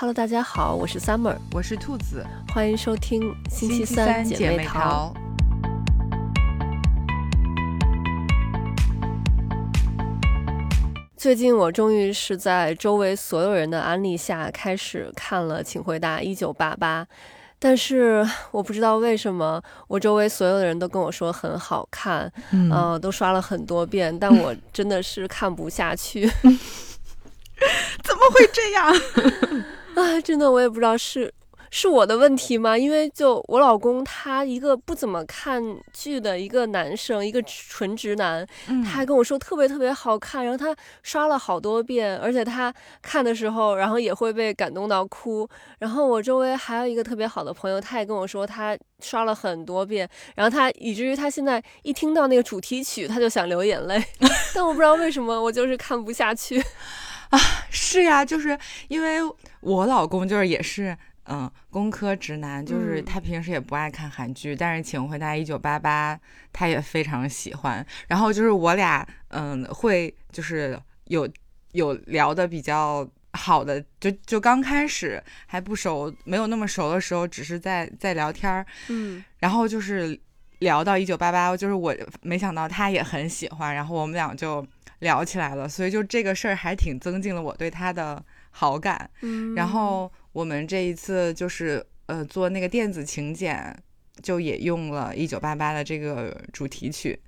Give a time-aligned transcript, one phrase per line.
[0.00, 5.12] Hello，大家好，我是 Summer，我是兔子，欢迎收听星期三姐妹淘。
[11.18, 17.04] 最近我终于是在周围所有人的安利下开始看了《请回答一九八八》，
[17.58, 26.26] 但是我不知道为什么，我周围所有的人都跟我说很好看，嗯，都刷了很多遍，但我真的是看不下去。
[28.02, 28.90] 怎么会这样？
[29.94, 31.32] 啊，真的，我也不知道是
[31.70, 32.76] 是我的问题吗？
[32.76, 35.62] 因为就我老公，他一个不怎么看
[35.92, 42.72] 剧的一个男生，一个纯直男，他还跟我说特别特别好看，然后他刷了好多遍，而且他
[43.02, 45.48] 看的时候，然后也会被感动到哭。
[45.78, 54.02] 然后我周围还有一个特别好的朋友，他也跟我说他刷了很多遍，然后他以至于他现在一听到那个主题曲，他就想流眼泪。
[54.54, 56.60] 但我不知道为什么，我就是看不下去。
[57.30, 57.38] 啊，
[57.70, 58.58] 是呀，就是
[58.88, 59.18] 因为
[59.60, 66.18] 我老公就是也是，嗯，工科直男，就是他平时也不爱看韩剧，但是请回答一九八八，
[66.52, 67.86] 他也非常喜欢。
[68.08, 71.28] 然后就是我俩，嗯，会就是有
[71.70, 80.18] 有聊的比较好的，就就刚开始还不熟，没有那么熟的时候，只是在在聊天儿，嗯，然后就是
[80.58, 84.66] 聊到一九八八，就是我没想到他也很喜欢，然后我们俩就。
[85.00, 89.10] 聊起来了，所以就这个事儿还挺增进了我对他的好感。
[89.22, 93.76] 嗯，然后我们这一次就是呃做那个电子请柬，
[94.22, 97.18] 就也用了一九八八的这个主题曲，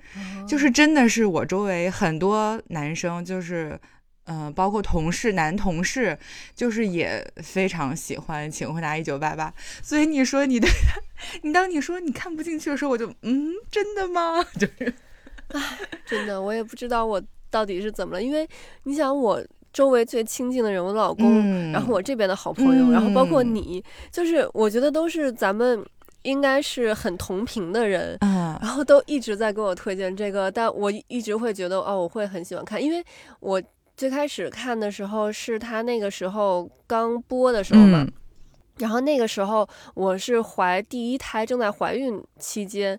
[0.47, 3.79] 就是真的是我周围很多男生，就是
[4.25, 6.19] 嗯包括同事男同事，
[6.55, 9.53] 就是也非常喜欢请回答一九八八。
[9.83, 10.69] 所以你说你的，
[11.42, 14.45] 你当你说你看不进去的时候，我就嗯真的吗？
[14.61, 14.95] 就是，
[15.48, 17.23] 唉，真的我也不知道我。
[17.53, 18.22] 到底是怎么了？
[18.22, 18.48] 因为
[18.84, 19.41] 你想，我
[19.72, 25.84] 周围最亲近的人，我老公，然后我这边的好朋友，然后包括你，就是我觉得都是咱们
[26.23, 33.05] 应该是很同频的人，然后都一直在给我推荐这个，但我一直会觉得哦，我会很喜欢看，因为
[33.40, 33.63] 我
[33.96, 38.07] 最开始看的时候是他那个时候刚播的时候嘛，
[38.79, 42.98] 然后那个时候我是怀第一胎，正在怀孕期间，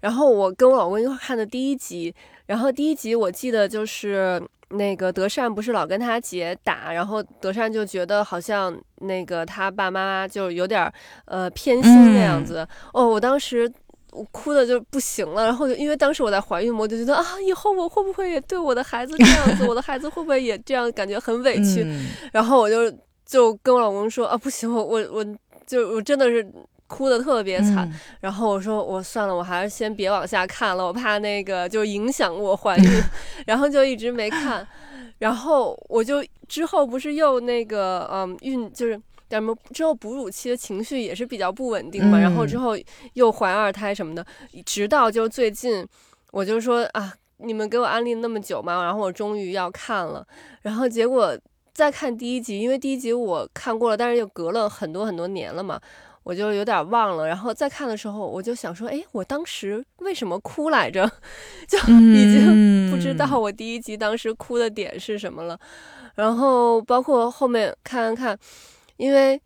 [0.00, 2.14] 然后我跟我老公一块看的第一集。
[2.52, 10.92] 然后第一集我记得就是那个德善不是老跟他姐打，然后德善就觉得好像那个他爸妈就有点
[11.24, 12.68] 呃偏心那样子。
[12.92, 13.72] 哦，我当时
[14.10, 15.46] 我哭的就不行了。
[15.46, 19.66] 然后就因为当时我在怀孕嘛，我就觉得啊，以后我会不会也对我的孩子这样子？
[19.66, 20.92] 我的孩子会不会也这样？
[20.92, 21.86] 感觉很委屈。
[22.32, 22.92] 然后我就
[23.24, 25.24] 就跟我老公说啊，不行，我我我
[25.66, 26.46] 就我真的是。
[26.92, 33.02] 哭的特别惨，然后我说我算了，我还是先别往下看了，我怕那个就影响我怀孕，
[33.46, 34.66] 然后就一直没看。
[35.18, 39.00] 然后我就之后不是又那个嗯孕就是
[39.30, 42.76] 什么之后哺乳期的情绪也是比较不稳定嘛，然后之后
[43.14, 44.26] 又怀二胎什么的，
[44.66, 45.86] 直到就最近
[46.32, 50.26] 我就说啊，你们给我安利那么久嘛，然后我终于要看了，
[50.62, 51.38] 然后结果
[51.72, 55.80] 再看第一集，因为第一集我看过了，但是又隔了很多很多年了嘛。
[56.24, 61.10] 我就有点忘了，然后再看的时候，我就想说，哎，我当时为什么哭来着？
[61.66, 65.58] 就已经不知道我第一集当时哭的点是什么了。
[66.14, 68.38] 然后包括后面看看看，
[68.96, 69.40] 因为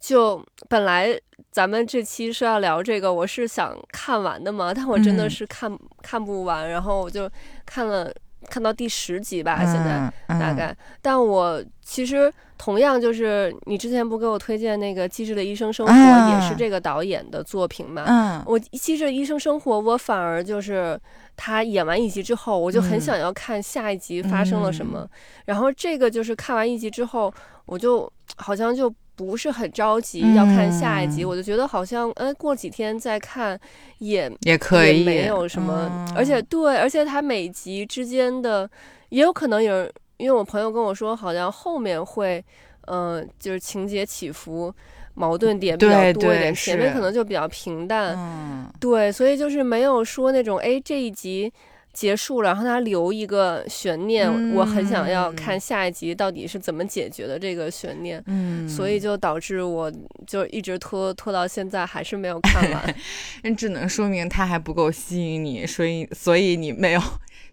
[0.00, 1.18] 就本来
[1.50, 7.30] 咱们这期是要聊这个，我是想看完的嘛，但我真的是看看不完，然后我就
[7.66, 8.12] 看了。
[8.48, 10.76] 看到第十集吧，现在大概。
[11.00, 15.92] 但我其实同样就是你之前不给我推荐那个《机智的医生生活》，
[16.34, 18.04] 也是这个导演的作品嘛。
[18.06, 18.42] 嗯。
[18.46, 21.00] 我《机智的医生生活》，我反而就是
[21.36, 25.08] 他演完一集之后，我就很想要看下一集发生了什么。
[25.46, 27.32] 然后这个就是看完一集之后，
[27.66, 28.92] 我就好像就。
[29.14, 33.58] 不是很着急要看下一集，我就觉得好像，哎，过几天再看
[33.98, 36.06] 也也可以，没有什么。
[36.16, 38.68] 而且对，而且它每集之间的
[39.10, 39.84] 也有可能有，
[40.16, 42.42] 因为我朋友跟我说，好像后面会，
[42.88, 44.72] 嗯，就是情节起伏、
[45.14, 48.14] 矛盾点比较多一点，前面可能就比较平淡。
[48.16, 51.52] 嗯，对，所以就是没有说那种，哎，这一集。
[51.92, 59.92] 结束了，然后他留一个悬念，我很想要看下一集到底是怎么解决的这个悬念，嗯，所以就导致我
[60.26, 62.94] 就一直拖拖到现在还是没有看完，
[63.44, 67.00] 那只能说明他还不够吸引你，所以所以你没有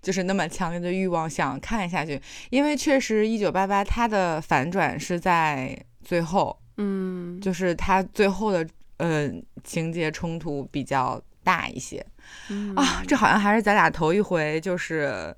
[0.02, 8.66] 就是那么强烈的欲望想看下去，因为确实一九八八它的反转是在最后，嗯，就是它最后的
[8.98, 9.30] 呃
[9.64, 11.22] 情节冲突比较。
[11.42, 12.06] 大一些，
[12.76, 15.36] 啊，这好像还是咱俩头一回，就是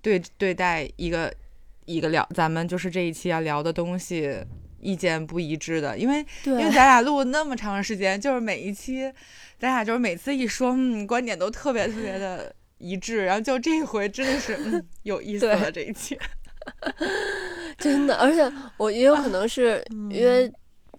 [0.00, 1.32] 对对待一个
[1.86, 4.36] 一个聊，咱们就是这一期要聊的东西
[4.80, 9.12] 意见不一致的，因为因为咱俩录那么长时间，就是每一期，
[9.58, 16.18] 咱俩就是每次一说，嗯，观点都特别特别的一致，然后就这一回真的是嗯 有意思了这一期，
[17.78, 20.52] 真的，而且我也有可能是因为。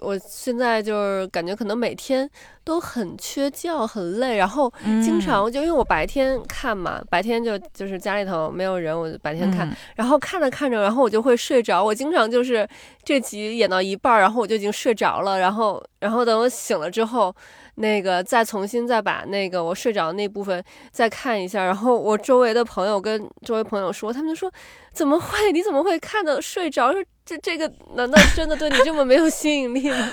[0.03, 2.29] 我现在就是感觉可能每天
[2.63, 4.71] 都很缺觉，很累，然后
[5.03, 11.83] 经常就因为我白天看嘛，白天就就是家里头没有人，我就白天看，然后看着看着，然后我就会睡着。
[11.83, 12.67] 我经常就是
[13.03, 17.33] 这集演到一半，然后我就已经睡着了，然后然后等我醒了之后。
[17.75, 24.47] 那个再重新再把那个我睡着的那部分再看一下，然后我周围的朋友跟周围朋友说，他们就说
[24.91, 25.51] 怎么会？
[25.51, 26.93] 你怎么会看的睡着？
[27.25, 30.11] 说这这个难道真的对你这么没有吸引力吗？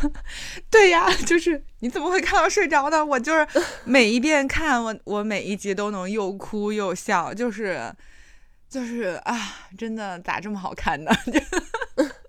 [0.70, 3.04] 对呀，就是你怎么会看到睡着的？
[3.04, 3.46] 我就是
[3.84, 7.92] 每一遍看我我每一集都能又哭又笑，就是
[8.68, 9.36] 就是啊，
[9.78, 11.10] 真的咋这么好看呢？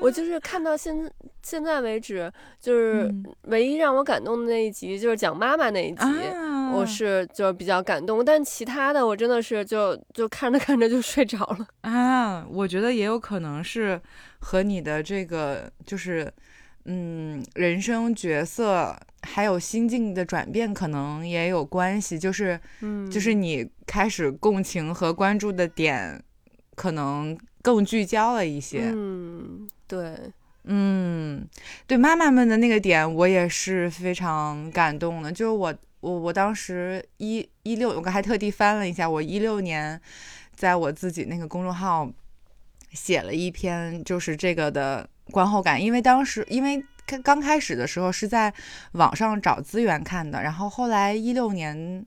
[0.00, 1.10] 我就是看到现
[1.42, 3.12] 现在为止，就是
[3.42, 6.04] 唯一让我感动的那一集，就是讲妈妈那一集，
[6.72, 8.24] 我是就比较感动。
[8.24, 12.46] 但其他的，我真的是就就看着看着就睡着了啊。
[12.50, 14.00] 我觉得也有可能是
[14.40, 16.32] 和你的这个就是
[16.86, 26.22] 嗯人生角色还有心境的转变可能也有关系，就是嗯，就是你开始共情和关注的点
[26.74, 27.36] 可能。
[27.66, 30.14] 更聚焦了一些，嗯，对，
[30.66, 31.44] 嗯，
[31.84, 35.32] 对，妈妈们的那个点，我也是非常感动的。
[35.32, 40.00] 就是我，我，我当时一一六，我刚还特地翻了一下，我一六年
[40.54, 42.08] 在我自己那个公众号
[42.92, 45.82] 写了一篇，就是这个的观后感。
[45.82, 48.54] 因为当时，因为刚刚开始的时候是在
[48.92, 52.06] 网上找资源看的，然后后来一六年，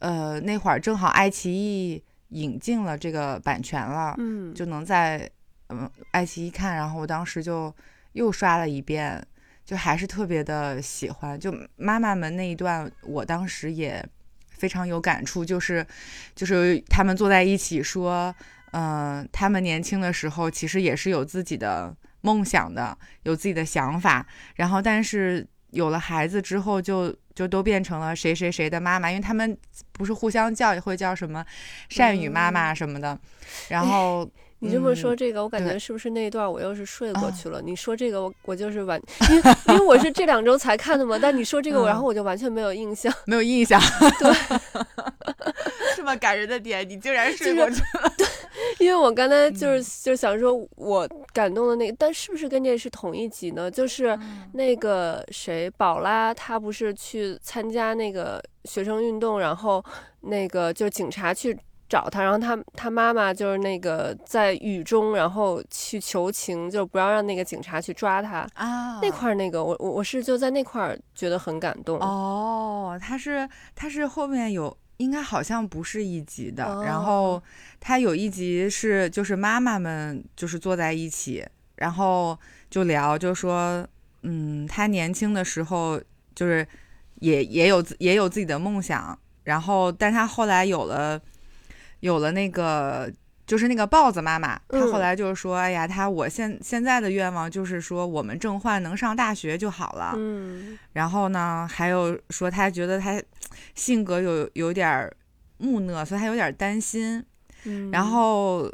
[0.00, 2.02] 呃，那会儿正好爱奇艺。
[2.28, 5.30] 引进了这个版权了，嗯，就能在
[5.68, 7.74] 嗯爱奇艺看，然后我当时就
[8.12, 9.26] 又刷了一遍，
[9.64, 11.38] 就还是特别的喜欢。
[11.38, 14.04] 就妈妈们那一段，我当时也
[14.50, 15.86] 非常有感触，就是
[16.34, 18.34] 就是他们坐在一起说，
[18.72, 24.26] 嗯，他们年轻的时候其实也是有自己的梦想的，有自己的想法，
[24.56, 27.14] 然后但是有了孩子之后就。
[27.38, 29.56] 就都变成了谁谁谁的妈妈，因为他们
[29.92, 31.46] 不是互相叫，也会叫什么
[31.88, 33.16] 善宇妈妈什么的。
[33.68, 34.28] 然后
[34.60, 37.62] 你这么说这个，我感觉是不是那一段我又是睡过去了？
[37.62, 39.00] 你说这个，我我就是完，
[39.30, 41.18] 因为因为我是这两周才看的嘛。
[41.20, 43.80] 但你说这个，然后我就完全没有印象，没有印象。
[44.18, 44.32] 对，
[45.96, 48.12] 这么感人的点，你竟然睡过去了。
[48.16, 48.26] 对
[48.80, 53.70] 因为我刚才就是就想说，我感动的那个，但是不是跟这是同一集呢？
[53.70, 54.18] 就是
[54.52, 59.84] 那个谁，宝拉，她不是去参加那个学生运动，然后
[60.20, 61.56] 那个就是警察去
[61.88, 69.00] 找他，然后他他妈妈就是那个在雨中，然后去求情，就不要让那个警察去抓他啊。
[69.00, 72.98] 那块儿那个，我我我是就在那块儿觉得很感动哦。
[73.00, 74.76] 他是他是后面有。
[74.98, 77.40] 应该好像不是一集的，然后
[77.78, 81.46] 他有一集是就是妈妈们就是坐在一起，
[81.76, 82.36] 然后
[82.68, 83.86] 就聊，就说，
[84.22, 86.02] 嗯，他年轻的时候
[86.34, 86.66] 就是
[87.20, 91.22] 也也有也有自己的梦想，然后但他后来有了
[92.00, 93.10] 有了那个。
[93.48, 100.12] 就是那个豹子妈妈，她后来就是说，哎呀，她我现现在的愿望就是说，我们郑焕能上大学就好了。
[100.18, 103.18] 嗯，然后呢，还有说她觉得她
[103.74, 105.10] 性格有有点
[105.56, 107.24] 木讷，所以她有点担心。
[107.64, 108.70] 嗯，然后，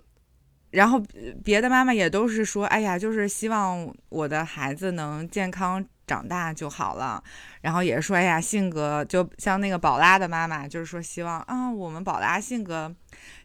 [0.73, 1.01] 然后
[1.45, 7.23] 别的妈妈也都是说，哎呀，就是希望我的孩子能健康长大就好了。
[7.61, 12.95] 然后也说，哎呀，性格就像那个宝拉的妈妈，就是说希望啊，我们宝拉性格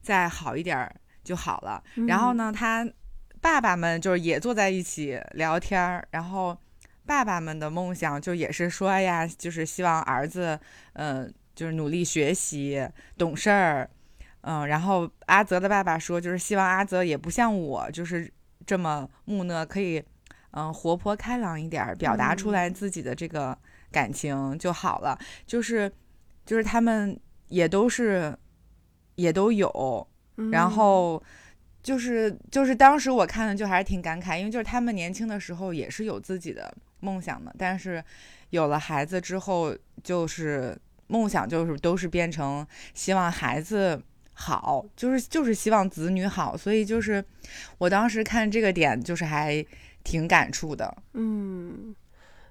[0.02, 0.90] 再好一点。
[1.22, 1.84] 就好了。
[2.08, 2.88] 然后呢，他
[3.40, 6.08] 爸爸们就是也坐在一起聊天儿。
[6.10, 6.58] 然后
[7.06, 10.60] 爸爸们的梦想就也是说呀，就是希望儿子，
[10.94, 13.88] 嗯，就是努力学习，懂事儿。
[14.42, 18.34] 嗯，然后阿泽的爸爸说，就是希望阿泽也不像我，就是
[18.66, 20.04] 这么木讷，可以，
[20.52, 23.58] 嗯，活泼开朗一点，表达出来自己的这个
[23.92, 25.18] 感情就好了。
[25.46, 25.92] 就是，
[26.46, 28.36] 就是他们也都是，
[29.16, 30.08] 也都有。
[30.52, 31.22] 然后，
[31.84, 38.04] 就是就是当时我看的就还是挺感慨，因为就是他们年轻的时候也是有自己的梦想的，但是
[38.50, 40.78] 有了孩子之后，就是
[41.08, 44.02] 梦想就是都是变成希望孩子
[44.34, 47.24] 好，就是就是希望子女好，所以就是
[47.78, 49.66] 我当时看这个点就是还
[50.04, 50.96] 挺感触的。
[51.14, 51.96] 嗯，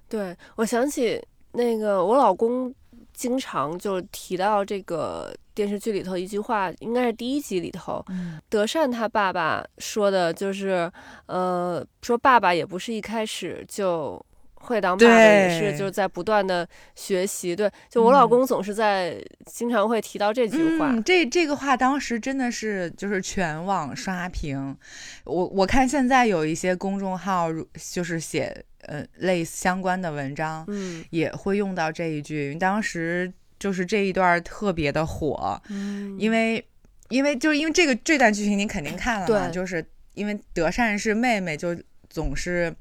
[0.07, 1.21] 对我想起
[1.53, 2.73] 那个我老公。
[3.11, 8.01] 经常就提到这个电视剧里头一句话，应该是第一集里头，
[8.47, 10.89] 德善他爸爸说的就是，
[11.25, 14.25] 呃，说爸爸也不是一开始就。
[14.59, 24.75] 会当爸爸也是就是在不断的学习，对，就我老公总是在经常会提到这句话，这这个话当时真的是就是全网刷屏，
[25.23, 27.47] 我我看现在有一些公众号
[27.93, 36.63] 就是写呃类似相关的文章，嗯，也会用到这一句，当时就是这一段特别的火，嗯，因为
[37.09, 41.75] 因为就是因为这个这段剧情你肯定看了嘛，就是因为德善是妹妹，就
[42.09, 42.75] 总是。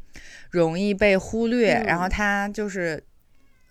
[0.50, 3.04] 容易被忽略，然后他就是，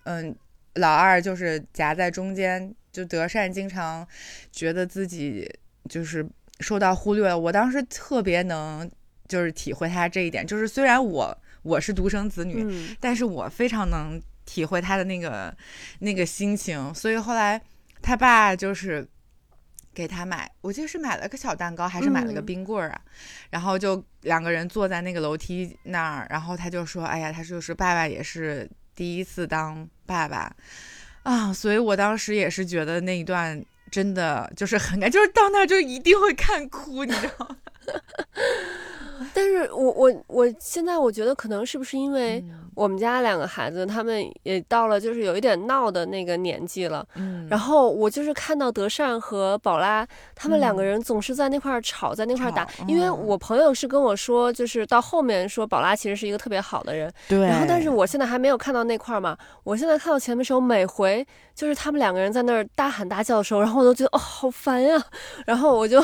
[0.04, 0.32] 嗯，
[0.74, 4.06] 老二就是夹在中间，就德善经常
[4.52, 5.52] 觉得自己
[5.88, 6.24] 就是
[6.60, 7.34] 受到忽略。
[7.34, 8.88] 我当时特别能
[9.26, 15.52] 就是体会他这一点，就是虽然我我是独生子女，但是我非常能体会他的那个
[15.98, 16.94] 那个心情。
[16.94, 17.60] 所以后来
[18.00, 19.04] 他爸就是。
[19.94, 23.00] 给他买，我记得是买了个小蛋糕，还是买了个冰棍儿啊？
[23.50, 30.54] 然后就两个人坐在那个楼梯那儿，然后他就说：“哎呀，他就是爸爸也是第一次当爸爸
[31.24, 37.56] 啊。”所以我当时也是觉得那一段真的就是很感，就是到那儿就一定会看哭，你知道吗？
[39.34, 42.44] 但是我我我现在我觉得可能是不是因为
[42.74, 65.02] 我们家两个孩子他们也到了就是有一点闹的那个年纪了，嗯，然后我就是看到德善和宝拉他们两个人总是在那块吵，在那块打，因为我朋友是跟我说，就是到后面说宝拉其实是一个特别好的人，对，然后但是我现在还没有看到那块嘛，我现在看到前面时候，每回就是他们两个人在那儿大喊大叫的时候，然后我都觉得哦好烦呀，
[65.46, 66.02] 然后我就。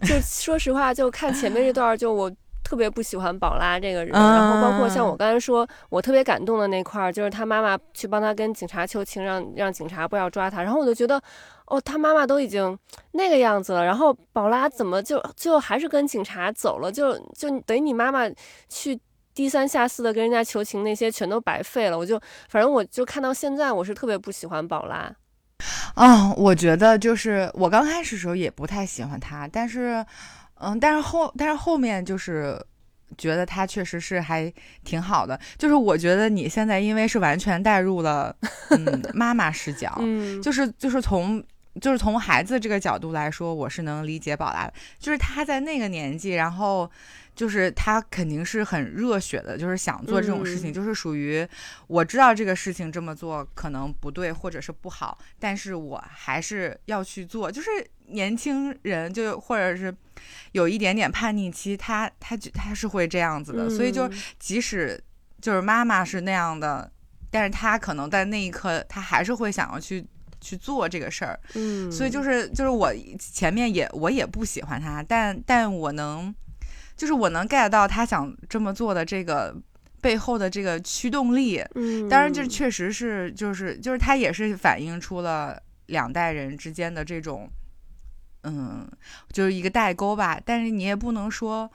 [0.06, 2.30] 就说实话，就看前面这段，就我
[2.62, 4.12] 特别不喜欢宝拉这个人。
[4.12, 10.62] 然后包括像我刚才说，我特别感动的那块儿，就是他妈妈去帮他跟警察求情，让让警察不要抓他。
[10.62, 11.20] 然后我就觉得，
[11.66, 12.78] 哦，他妈妈都已经
[13.12, 16.92] 那个样子了，然后宝拉怎么就最后还是跟警察走了？
[16.92, 18.28] 就就等于你妈妈
[18.68, 18.98] 去
[19.34, 21.98] 低三下四的跟人家求情，那些全都白费了。
[21.98, 25.12] 我就反正我就看到现在，我是特别不喜欢宝拉。
[25.94, 30.04] 啊，我觉得就是我刚开始时候也不太喜欢他，但是，
[30.60, 32.56] 嗯，但是后但是后面就是
[33.16, 34.52] 觉得他确实是还
[34.84, 35.38] 挺好的。
[35.56, 38.34] 就是我觉得你现在因为是完全带入了
[38.70, 41.42] 嗯 妈妈视角，嗯，就是就是从
[41.80, 44.72] 就是从孩子这个角度来说，我是能理解宝拉的。
[44.98, 46.90] 就是他在那个年纪，然后。
[47.38, 51.46] 就是他肯定是很热血的，就是想做这种事情，就是属于
[51.86, 57.48] 我知道这个事情这么做可能不对或者是不好，但是我还是要去做。
[57.48, 57.70] 就是
[58.08, 59.94] 年轻人就或者是
[60.50, 65.00] 有一点点叛逆期，他他他是会这样子的，所以就即使
[65.40, 66.90] 就是妈妈是那样的，
[67.30, 70.04] 但是他可能在那一刻他还是会想要去
[70.40, 71.38] 去做这个事儿。
[71.54, 76.34] 嗯，所以就是就是我前面也我也不喜欢他，但但我能。
[76.96, 79.54] 就是我能 get 到他想这么做的这个
[80.00, 87.48] 背后的这个驱动力，嗯，当然这确实是就是就是他也是反映出了两代人之间的这种，
[88.42, 88.84] 嗯，
[89.30, 90.40] 就是一个代沟吧。
[90.44, 91.70] 但是你也不能说，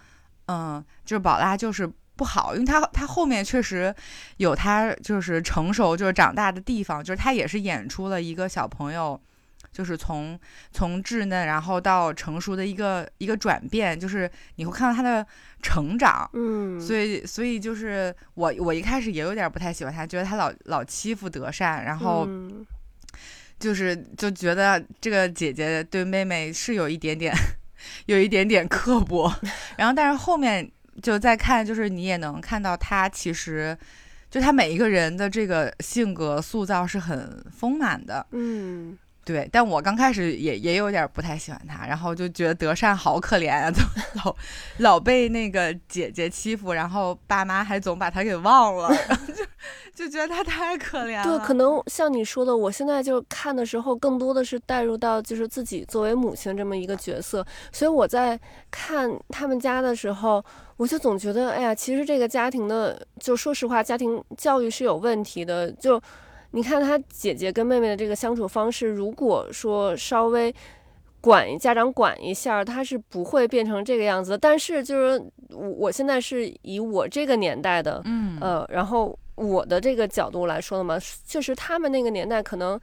[0.48, 3.93] 嗯，就是宝拉就是不好，因为他他后面确实
[4.38, 9.20] 有他就是成熟就是长大的地方，就是他也是演出了一个小朋友。
[9.72, 10.39] 就是从
[10.72, 15.25] 从稚嫩然后到成熟的一个一个转变，就是你会看到他的
[15.63, 22.27] 成长，嗯，所以所以就是我我一开始也有点不太喜欢他，觉得他老老欺负德善，然后
[23.60, 27.34] 就是就觉得这个姐姐对妹妹是有一点点
[28.05, 29.34] 有一点点刻薄，
[29.75, 33.77] 然后但是后面就在看，就是你也能看到他其实
[34.29, 38.97] 就他每一个人的这个性格塑造是很丰满的，嗯。
[39.25, 43.79] 对，但我刚开始也也有点不太喜欢他，然后就觉得德善好可怜啊， 都
[44.21, 44.35] 老
[44.79, 48.89] 老被那个姐姐欺负，然后爸妈还总把他给忘了，
[49.96, 51.24] 就就觉得他太可怜了。
[51.24, 58.39] 对，可能像你说的，我现在就看的时候，更多的是带入到就是自己作为母亲这么一个角色，所以我在
[58.70, 60.43] 看他们家的时候，
[60.77, 66.01] 我就总觉得，哎呀，其实这个家庭的，就说实话，家庭教育是有问题的，就。
[66.55, 70.53] 你看他姐姐跟妹妹的这个相处方式，如果说稍微
[71.20, 74.38] 管家长管一下，他是不会变成这个样子。
[74.38, 82.79] 但是就是我我现在是以我这个年代的，嗯呃，然后我的这个角度来说的嘛，确实他们那个年代可能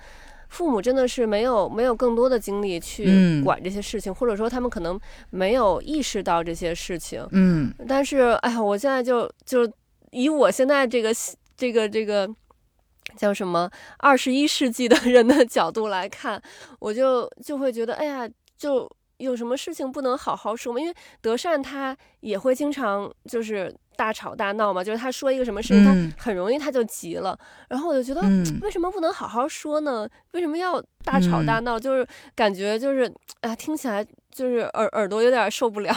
[0.48, 4.98] 父母真的是没有没有更多的精力去管这些事情，或者说他们可能
[5.30, 7.26] 没有意识到这些事情。
[7.32, 9.70] 嗯，但是哎呀，我现在就就
[10.10, 11.10] 以我现在这个
[11.56, 12.28] 这个这个。
[13.16, 16.40] 叫什么二十一世纪的人的角度来看，
[16.78, 20.78] 我就就会觉得，哎呀，就有什么事情不能好好说吗？
[20.78, 27.38] 因为德善他也会经常就是大吵大闹嘛，就是他说一个什么事情，他很容易他就急了，
[27.68, 28.22] 然后我就觉得，
[28.62, 30.08] 为什么不能好好说呢？
[30.32, 31.78] 为什么要大吵大闹？
[31.78, 34.02] 就是感觉就是，啊，听起来
[34.32, 35.94] 就是耳耳朵有点受不了。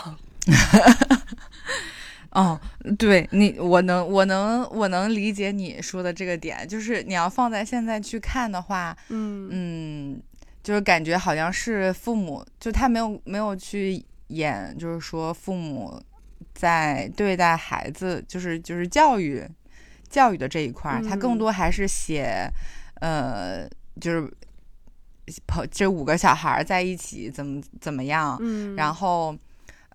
[2.31, 2.60] 哦，
[3.00, 10.22] 对你，我能，我能，我能理解你说的这个点，就是你要放在现在去看的话，嗯嗯，
[10.62, 16.01] 就是感觉好像是父母，就他没有没有去演，就是说父母
[16.53, 19.48] 在对待孩子，就是就是教育
[20.10, 22.50] 教育的这一块，他更多还是写，
[23.01, 23.67] 呃，
[24.00, 24.33] 就是
[25.48, 29.38] 朋这五个小孩在一起怎么怎么样，嗯，然后。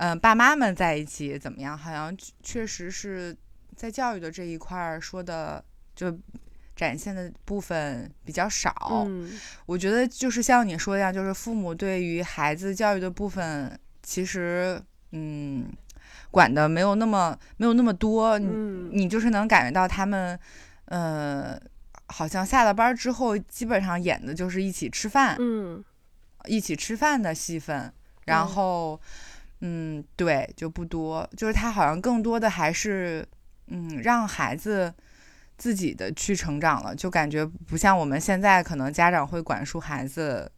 [0.01, 1.77] 嗯，爸妈们在一起怎么样？
[1.77, 3.37] 好像确实是
[3.75, 5.61] 在教育的这一块儿说的，
[5.97, 6.17] 就
[6.77, 8.73] 展现的部分比较少。
[9.09, 9.29] 嗯，
[9.67, 15.69] 我觉得就是像你说一样，就是父母对于孩子教育的部分，其实嗯，
[16.31, 18.39] 管的没有那么没有那么多。
[18.39, 20.39] 嗯，你就是能感觉到他们，
[20.87, 21.61] 呃，
[22.07, 25.85] 好像下了班之后，基本上演的就是一起吃饭，嗯，
[26.47, 27.93] 一起吃饭的戏份，
[28.27, 29.01] 然后。
[29.61, 33.27] 嗯，对，就不多，就是他好像更多的还是，
[33.67, 34.95] 嗯，让孩子
[35.57, 40.49] 自己的去成长了，就感觉不像我们现在可能家长会管束孩子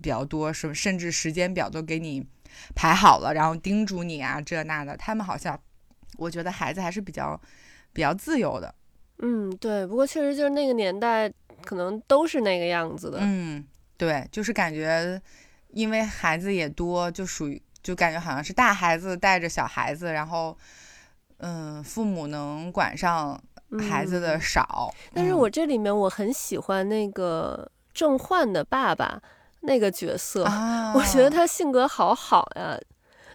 [0.00, 2.26] 比较多，是甚至时间表都给你
[2.74, 4.96] 排好了，然后叮嘱你啊这那的。
[4.96, 5.58] 他们好像，
[6.18, 7.40] 我觉得孩子还是比较
[7.92, 8.74] 比较自由的。
[9.18, 11.32] 嗯，对，不过确实就是那个年代
[11.64, 13.18] 可能都是那个样子的。
[13.20, 13.64] 嗯，
[13.96, 15.20] 对，就是感觉
[15.70, 17.60] 因为孩子也多，就属于。
[17.82, 20.56] 就感觉好像是大孩子带着小孩子，然后，
[21.38, 23.36] 嗯，父母能管上
[23.80, 24.94] 孩子的少。
[25.12, 29.20] 但是我这里面我很喜欢那个郑焕的爸爸
[29.62, 30.44] 那个角色，
[30.94, 32.78] 我觉得他性格好好呀。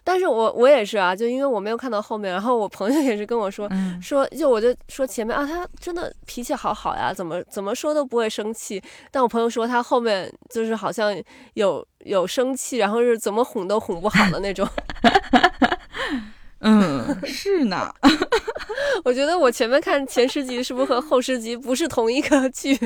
[0.04, 3.68] 但是我我也是啊，就因为我没有看到后面，然后我朋友也是跟我说
[4.00, 8.82] 说，就我就说前面啊，他真的脾气好好呀，怎么怎么说都不会生气。
[9.10, 11.14] 但我朋友说他后面就是好像
[11.54, 14.66] 有有生气，然后是怎么哄都哄不好的那种。
[16.60, 17.92] 嗯，是呢。
[19.04, 22.76] 我觉得我前面看前十集是不是和后十集不是同一个剧？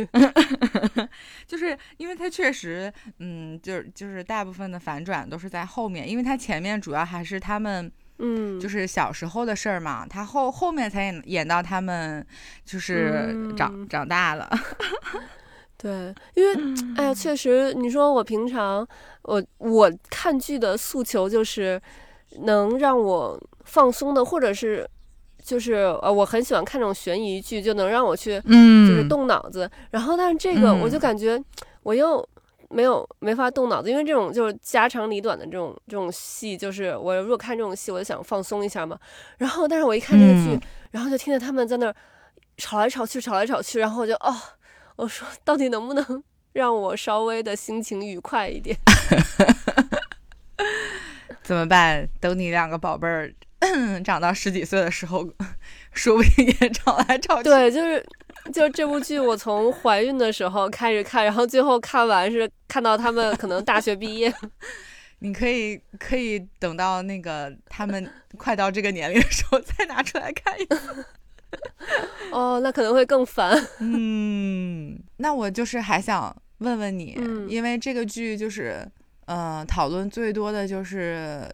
[1.47, 10.07] 就是因为它确实，嗯，就是就是大部分的反转都是在后面，因为它前面主要还是他们，嗯，就是小时候的事儿嘛。
[10.07, 12.25] 他后后面才演演到他们
[12.65, 14.51] 就是长长大了。
[15.79, 16.55] 对，因为
[16.97, 18.87] 哎呀，确实，你说我平常
[19.23, 21.81] 我我看剧的诉求就是
[22.43, 24.89] 能让我放松的，或者是。
[25.45, 29.69] 就是呃，我很喜欢看这种悬疑剧，就能让我去，嗯，就是动脑子。
[29.91, 31.37] 然后，但是这个我就感觉
[31.83, 32.25] 我又
[32.71, 38.97] 没有没法动脑子，因为这种就是家长里短的这种这种戏，就是我如果看这种戏，我就想放松一下嘛。
[39.39, 40.57] 然后，但是我一看这个剧，
[40.93, 41.97] 然后就听见他们在那儿
[42.57, 44.33] 吵来吵去，吵来吵去，然后我就哦，
[44.95, 46.23] 我说到底能不能
[46.53, 48.79] 让我稍微的心情愉快一点？
[51.43, 52.09] 怎么办？
[52.21, 53.35] 等你两个宝贝儿。
[54.03, 55.25] 长到十几岁的时候，
[55.93, 57.45] 说不定也吵来吵去。
[57.45, 58.05] 对，就是，
[58.53, 64.33] 就这部剧，我从怀孕的时候开始看，然后最后看完是看到他们可能大学毕业。
[65.21, 71.05] 你可以可以等到那个他们快到这个年龄的时候再拿出来看一次。
[72.33, 73.57] 哦，那可能会更烦。
[73.79, 77.17] 嗯，那我就是还想问问你，
[77.49, 78.85] 因为这个剧就是，
[79.27, 81.49] 呃，讨论最多的就是。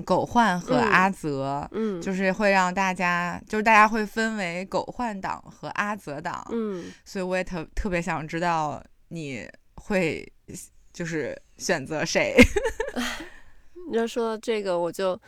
[0.00, 10.26] 狗焕和阿泽，嗯，就是会让大家，就是大家会分为狗焕党和阿泽党，嗯，所以我也特特别想知道你会
[10.92, 12.36] 就是选择谁。
[13.90, 15.20] 你要说这个，我就。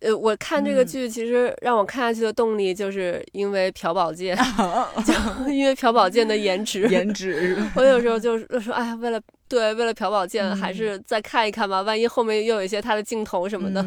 [0.00, 4.36] 呃，我看这个剧，其实让我看下去的动力，就是因为朴宝剑，
[5.06, 6.86] 就因为朴宝剑的颜值。
[6.88, 7.56] 颜值。
[7.74, 11.82] 我有时候就是说，哎呀，为了对，为了朴宝剑，还是再看一看吧。
[11.82, 13.82] 万一后面又有一些他的镜头什么的。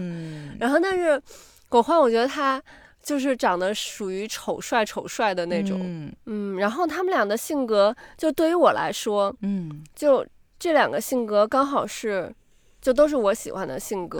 [0.60, 1.22] 然后，但是
[1.68, 2.62] 狗焕，我觉得他
[3.02, 5.80] 就是长得属于丑帅丑帅的那种。
[6.26, 6.58] 嗯。
[6.58, 10.26] 然后他们俩的性格，就对于我来说，嗯，就
[10.58, 12.34] 这两个性格刚好是。
[12.82, 14.20] 就都是我喜欢的性格。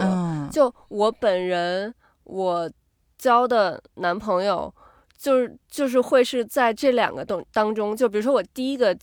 [0.52, 2.70] 就我本人，我
[3.16, 4.70] 交的男朋友，
[5.16, 7.96] 就是就是会是在这两个当当中。
[7.96, 8.94] 就比如说我第一个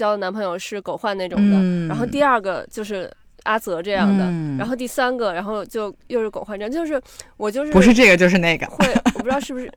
[0.00, 4.24] 交的男朋友是狗焕那种的，然后第二个就是阿泽这样的，
[4.58, 6.72] 然后第三个，然后就又是狗焕这样。
[6.72, 6.98] 就是
[7.36, 8.66] 我就是不是这个就是那个。
[8.66, 9.70] 会，我不知道是不是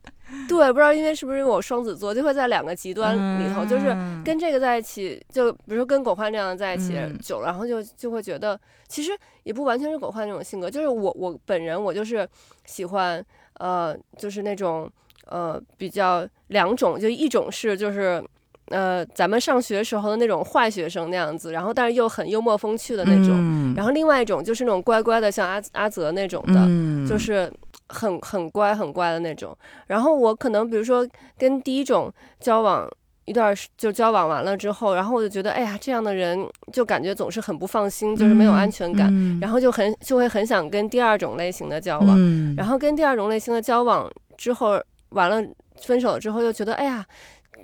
[0.48, 8.58] 对，不知道因为是不是因为我双子座，就会在两个极端里头，就是跟这个在一起，就比如说跟狗焕这样在一起久了，然后就就会觉得，
[8.88, 12.26] 其实也不完全是狗焕那种性格，就是我我本人我就是
[12.64, 13.22] 喜欢，
[13.58, 14.90] 呃，就是那种
[15.26, 18.24] 呃比较两种，就一种是就是。
[18.68, 27.52] 呃，咱们上学时候的那种坏学生那样子，然后但是又很幽默风趣的那种，然后另外一种就是那种乖乖的，像阿阿泽那种的，就是
[27.88, 29.54] 很很乖很乖的那种。
[29.86, 32.88] 然后我可能比如说跟第一种交往
[33.26, 36.38] 一段就交往完了之后，然后我就觉得，哎呀，这样的人
[36.72, 45.46] 就感觉总是很不放心，就是没有安全感，然后就很就会很想跟第二种类型的交往，然后跟第二种类型的交往之后完了
[45.82, 47.04] 分手了之后又觉得，哎呀。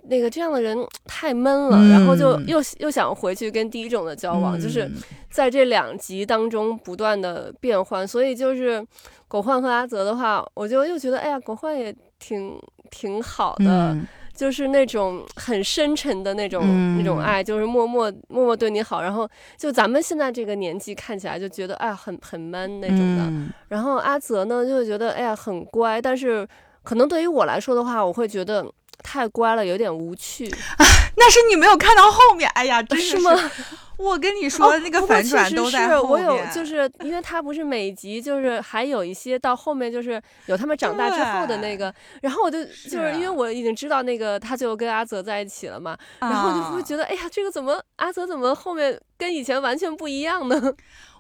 [0.09, 4.91] 那个这样的人太闷了，然后就又又想回去跟第一种的交往，就是
[5.31, 8.85] 在这两极当中不断的变换，所以就是
[9.29, 12.59] 狗焕和阿泽的话，我就又觉得哎呀，狗焕也挺
[12.91, 13.97] 挺好的，
[14.35, 26.49] 就是那种很深沉的那种那种爱，就是默默默默对你好，然后就咱们现在这个年纪看起来就觉得哎很很 man 那种的，然后阿泽呢就会觉得哎呀很乖，但是
[26.83, 28.67] 可能对于我来说的话，我会觉得。
[29.03, 30.49] 太乖了，有点无趣。
[31.17, 33.31] 那是你没有看到后面，哎呀，真是吗？
[33.99, 36.27] 我跟你说，那个反转都在后面。
[36.27, 41.95] 我有，就是因为他不是每集，就是还有一些到后面，就是有他们长大之后的那个。
[42.23, 45.95] 然后我就就是因为我已经知道那个，他就跟阿泽在一起了嘛。
[46.21, 50.73] 然后我就会觉得，哎呀，这个怎么阿泽怎么后面跟以前完全不一样呢？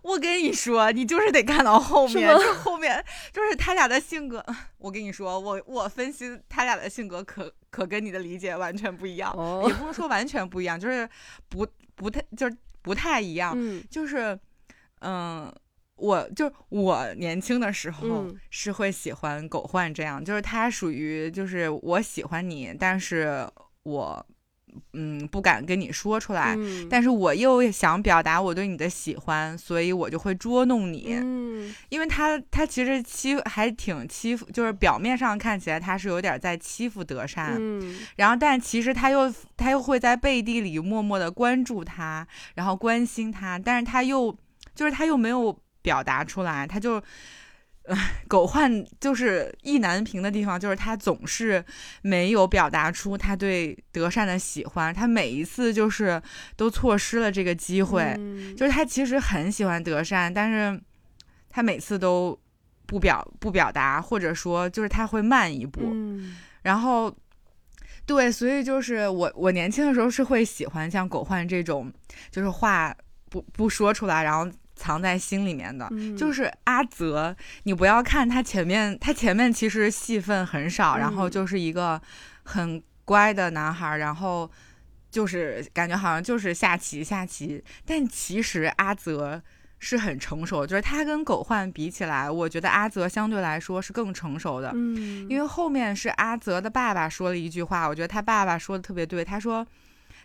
[0.02, 4.44] 我跟你说，你就是得看到后面，就后面就是他俩的性格。
[4.78, 9.30] 我跟你说，我我分析他俩的性格，可可跟你的理解完全不一样，
[9.66, 11.08] 也不是说完全不一样，就是
[11.48, 13.52] 不不太就是不太一样。
[13.56, 14.38] 嗯，就是
[15.00, 15.52] 嗯，
[15.96, 23.48] 我就我年轻的时候是会喜欢狗焕这样，就是他属于就是我喜欢你，但是
[23.82, 24.26] 我。
[24.92, 26.56] 嗯，不敢跟你说出来，
[26.88, 31.14] 但是我又想表达我对你的喜欢，所以我就会捉弄你。
[31.14, 44.36] 嗯，因为他他其实欺还挺欺负，就是表面上看起来他是有点在欺负德善，嗯，然后但其实他又他又会在背地里默默的关注他，然后关心他，但是他又
[44.74, 47.02] 就是他又没有表达出来，他就。
[48.28, 51.64] 狗焕就是意难平的地方，就是他总是
[52.02, 56.20] 没有表达出他对德善的喜欢，他每一次就是
[56.56, 58.14] 都错失了这个机会。
[58.56, 60.80] 就是他其实很喜欢德善，但是
[61.48, 62.38] 他每次都
[62.86, 65.80] 不表不表达，或者说就是他会慢一步。
[66.62, 67.14] 然后，
[68.06, 71.92] 对，所以就是我我年轻的时候是会喜欢像狗焕这种，
[72.30, 72.94] 就是话
[73.28, 74.50] 不不说出来，然后。
[74.80, 77.36] 藏在心里面的，就是阿泽。
[77.64, 82.00] 你不要看他前面，他前面其实戏份很少，然后就是一个
[82.44, 84.50] 很乖的男孩，然后
[85.10, 87.62] 就是感觉好像就是下棋下棋。
[87.84, 89.42] 但其实阿泽
[89.78, 94.72] 是很成熟，就是他跟狗焕比起来，我觉得阿泽相对来说是更成熟的。
[94.74, 99.66] 嗯，因为后面是阿泽的爸爸说了一句话，我觉得他爸爸说的特别对，他说。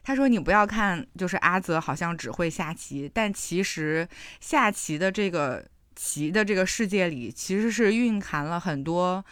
[0.07, 4.07] 他说：“你不要看，就是阿泽好像只会下棋，但其实
[4.39, 5.65] 下棋的这个
[5.95, 9.25] 棋的这个世界里，其实是蕴含了很多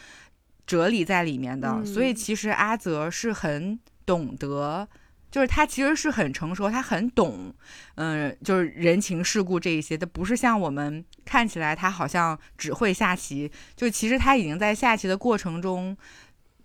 [0.66, 1.84] 哲理在里面的。
[1.84, 4.88] 所以其实阿泽是很懂得，
[5.30, 7.54] 就是他其实是很成熟，他很懂，
[7.94, 9.96] 嗯，就是人情世故这一些。
[9.96, 15.96] 他不是像我们看起来他好像只会下棋，就其实他已经在下棋的过程中，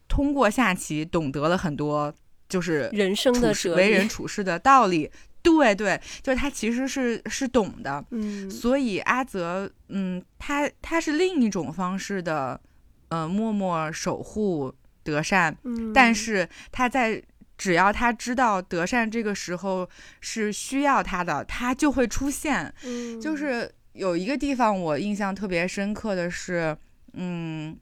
[0.08, 2.12] 通过下棋懂得了很多。”
[2.50, 5.10] 就是人生的为人 处事的道理，
[5.42, 12.60] 对对，就是他其实是是懂的，嗯，所以阿泽，嗯，他他是另一种方式的，
[13.10, 17.22] 呃，默默守护德善，嗯，但是他在
[17.58, 19.88] 只要他知道德善这个时候
[20.20, 26.76] 是需要他的，他就会出现，嗯，就是有一个地方我印象特别深刻的是，
[27.14, 27.78] 嗯。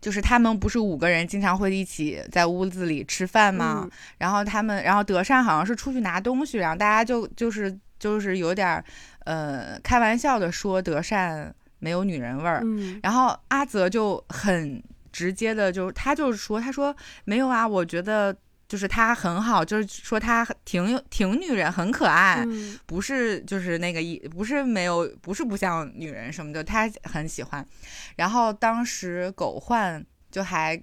[0.00, 3.88] 就是他们不是五个人经常会一起在屋子里吃饭吗？
[4.18, 8.82] 然后他们，然后德善好像是出去拿东西，然后大家就就是就是有点
[9.24, 12.62] 呃开玩笑的说德善没有女人味儿，
[13.02, 18.36] 然后阿泽就很直接的就他就是说他说没有啊，我觉得。
[18.70, 22.46] 就是他很好，就是说他挺挺女人，很可爱，
[22.86, 27.66] 不是就是那个一不是没有不是不像女人什么的，他很喜欢。
[28.14, 30.80] 然后当时狗焕就还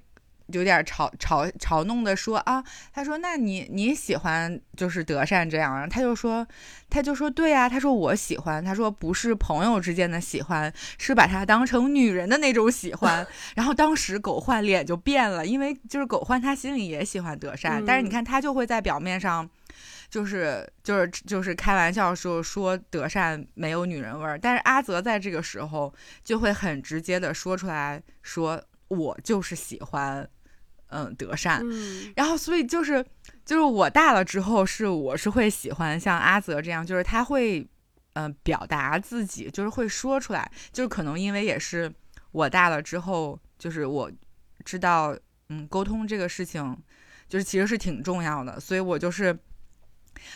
[0.48, 6.48] 有点嘲嘲嘲弄的说啊，他说那你你喜欢就是德善这样，他就说
[6.90, 13.26] 他就说对呀，他说我喜欢，他说不是朋友之间的喜欢，是把他当成女人的那种喜欢。
[13.56, 19.50] 然后当时狗焕脸就变了，因为就是狗焕他心里也喜欢德善，但是你看他就会在表面上。
[20.10, 30.28] 就是就是就是开玩笑说说德善没有女人味儿，但是阿泽在这个时候就会很直接的说出来说我就是喜欢
[30.90, 31.64] 嗯德善，
[32.16, 33.06] 然后所以就是
[33.46, 37.68] 就是我大了之后是我是会喜欢像阿泽这样，就是他会
[38.14, 41.92] 嗯表达自己，就是会说出来，就是可能因为也是
[42.32, 44.12] 我大了之后，就是我
[44.66, 45.18] 知道
[45.50, 46.78] 嗯沟通这个事情
[47.28, 49.38] 就是其实是挺重要的，所以我就是。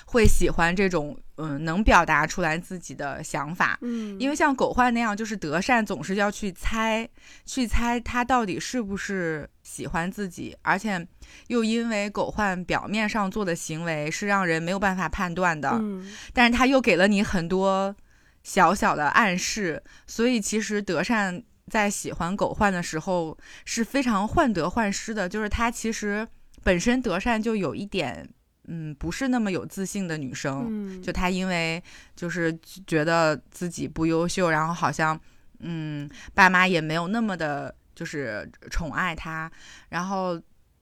[0.06, 7.10] 会喜欢这种嗯，能表达出来自己的想法，嗯，因为像狗焕那样，就是德善总是要去猜，
[7.46, 11.08] 去猜他到底是不是喜欢自己，而且
[11.48, 17.96] 又因为狗焕表面上做的行为是让人没有办法判断的，嗯，但是他又给了你很多
[18.44, 26.28] 小小的暗示，所以其实德善在喜欢狗焕的时候是非常患得患失的，就是他其实
[26.62, 28.28] 本身德善就有一点。
[28.68, 31.82] 嗯，不是那么有自信的女生，就她因为
[32.16, 35.20] 就是觉得自己不优秀，然后好像
[35.60, 39.52] 嗯，爸妈也没有那么的，就是宠爱他，
[39.90, 40.42] 然后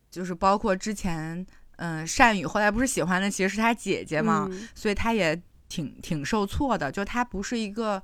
[0.09, 1.45] 就是包括之前
[1.77, 8.01] 嗯，善宇后来不是喜欢的其实是他姐姐嘛，所以他也挺挺受挫的，就她不是一个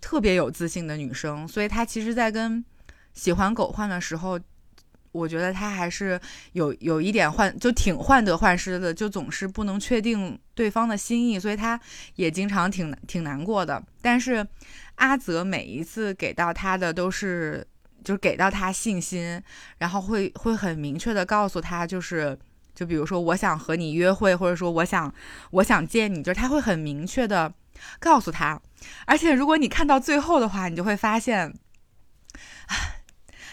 [0.00, 2.64] 特别有自信的女生，所以她其实，在跟
[3.14, 4.38] 喜欢狗焕的时候。
[5.12, 6.20] 我觉得他还是
[6.52, 11.80] 有有一点患，就挺患得患失的，就总是不能确定对方的心意，所以他
[12.16, 13.82] 也经常挺挺难过的。
[14.02, 14.46] 但是
[14.96, 17.66] 阿泽每一次给到他的都是，
[18.04, 19.42] 就是给到他信心，
[19.78, 22.38] 然后会会很明确的告诉他，就是
[22.74, 25.12] 就比如说我想和你约会，或者说我想
[25.50, 27.52] 我想见你，就是他会很明确的
[27.98, 28.60] 告诉他。
[29.06, 31.54] 而且如果你看到最后的话，你就会发现。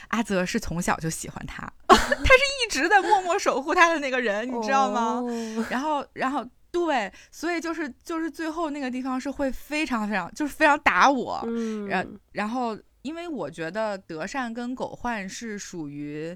[0.10, 5.24] 阿泽是从小就喜欢他， 他是一直在默默守护他的那个人，你知道吗？
[5.72, 11.44] 然后，然后，对，所以就是就是最后那个地方是会非常非常就是非常打我，
[11.88, 16.36] 然然后，因为我觉得德善跟狗焕是属于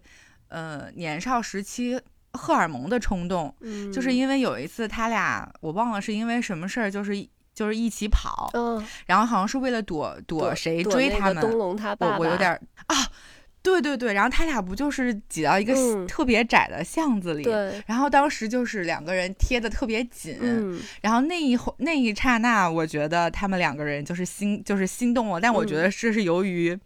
[0.49, 1.99] 呃年少时期
[2.33, 3.53] 荷尔蒙的冲动，
[3.91, 12.51] 就是因为有一次他俩我忘了是因为什么事儿，就是就是一起跑，嗯，然后好像是为了躲躲谁追他们，东龙他爸爸，我有点
[12.85, 12.95] 啊。
[13.67, 15.73] 对对对，然后他俩不就是挤到一个
[16.05, 20.39] 特别窄的巷子里，对，然后当时就是两个人贴的特别紧，
[21.01, 26.79] 然后那一那一刹那，我觉得他们两个人就是心就是心动了，但我觉得这是由于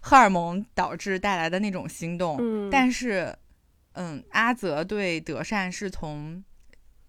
[0.00, 3.36] 荷尔蒙导致带来的那种心动，但是，
[3.92, 6.42] 嗯，阿泽对德善是从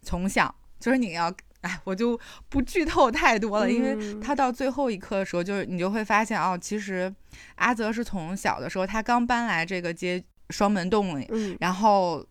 [0.02, 1.34] 从小就是你要。
[1.66, 7.12] 哎，我就不剧透太多了，因为他到最后一刻的时候，就是你就会发现哦，其实
[7.56, 11.28] 阿泽是从小的时候，他刚搬来这个街双门洞里，
[11.60, 12.24] 然后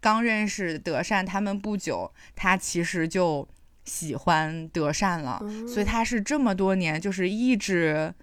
[0.00, 3.46] 刚认识德善他们不久，他其实就
[3.84, 8.14] 喜欢德善了，所以他是这么多年就是一直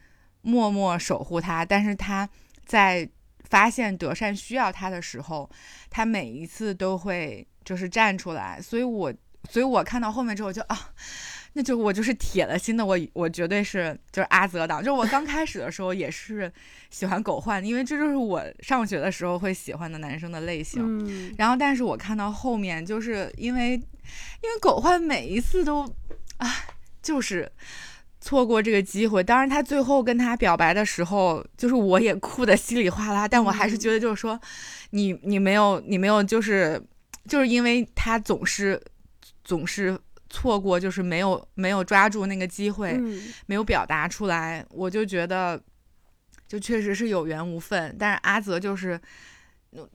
[0.44, 2.30] 默默守护他，但是他
[2.66, 3.10] 在
[3.50, 5.50] 发现德善需要他的时候，
[5.90, 9.14] 他每一次都会就是站出来，所以我。
[9.50, 10.90] 所以我看到后面之后就啊，
[11.54, 14.80] 那就我就是铁了心的，我我绝对是就是阿泽党。
[14.80, 16.52] 就是我刚开始的时候也是
[16.90, 20.84] 喜欢狗焕，因为这就是我上学的时候会喜欢的男生的类型。
[20.84, 21.34] 嗯。
[21.38, 25.82] 然后，但是我看到后面，就是因为因为狗焕每一次都
[26.38, 26.54] 啊，
[27.02, 27.50] 就是
[28.20, 29.24] 错过这个机会。
[29.24, 33.28] 当然，他最后跟他表白的时候，就是我也哭的稀里哗啦。
[33.28, 34.40] 但我还是觉得，就是说，
[34.90, 36.80] 你你没有你没有，就是
[37.28, 38.80] 就是因为他总是。
[39.48, 39.98] 总是
[40.30, 42.92] 错过，就是没有没有抓住那个机会，
[43.46, 45.58] 没有表达出来，我就觉得，
[46.50, 47.96] 就确实是有缘无分。
[47.98, 49.00] 但是阿泽就是，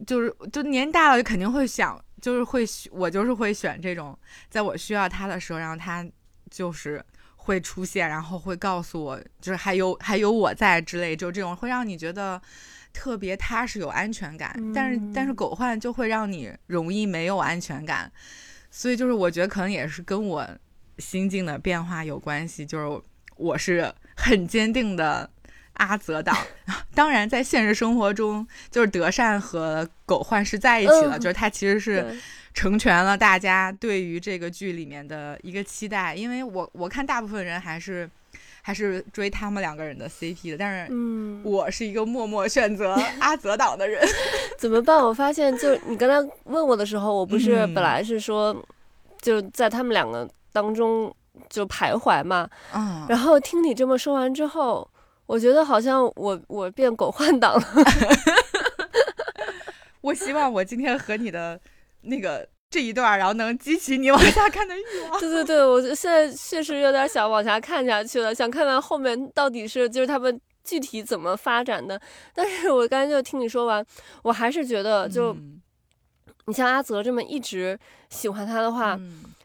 [0.06, 6.02] 就是就年大了，就肯定会想，就是会我就是会选这种，在我需要他的时候，然后他
[6.50, 7.04] 就是
[7.36, 12.40] 会出现，然后会告诉我，就是还有还有我在之类，就这种会让你觉得
[12.90, 14.58] 特别踏实有安全感。
[14.74, 18.10] 但是但是狗焕就会让你容易没有安全感。
[18.74, 20.48] 所以就是我觉得可能也是跟我
[20.98, 23.02] 心境的变化有关系，就是
[23.36, 25.28] 我是很坚定的
[25.74, 26.34] 阿泽党。
[26.94, 32.18] 当然，在现实生活中，就是德善和狗焕是在一起了，就是他其实是
[32.54, 36.14] 成全了大家对于这个剧里面的一个期待。
[36.14, 38.08] 因为我我看大部分人还是
[38.62, 40.56] 还是追他们两个人的 CP 的。
[40.56, 44.02] 但是，嗯，我是一个默默选择 阿泽党的人。
[44.56, 45.04] 怎么办？
[45.04, 48.56] 我发现，就你刚才问我的时候，我不是本来是说，
[49.20, 51.14] 就在他们两个当中
[51.50, 52.48] 就徘徊嘛。
[52.72, 53.04] 嗯。
[53.08, 54.88] 然后听你这么说完之后，
[55.26, 57.66] 我觉得好像我我变狗换党了。
[60.02, 61.58] 我希望我今天和你的
[62.02, 65.20] 那个这一段，然后能激起你往下看的欲望。
[65.20, 72.00] 对对对，我现在确实有点想往下看下去了，想看看后面到底是就是他们具体怎么发展的。
[72.34, 73.84] 但是我刚才就听你说完，
[74.22, 75.36] 我还是觉得，就
[76.46, 78.98] 你像阿泽这么一直喜欢他的话，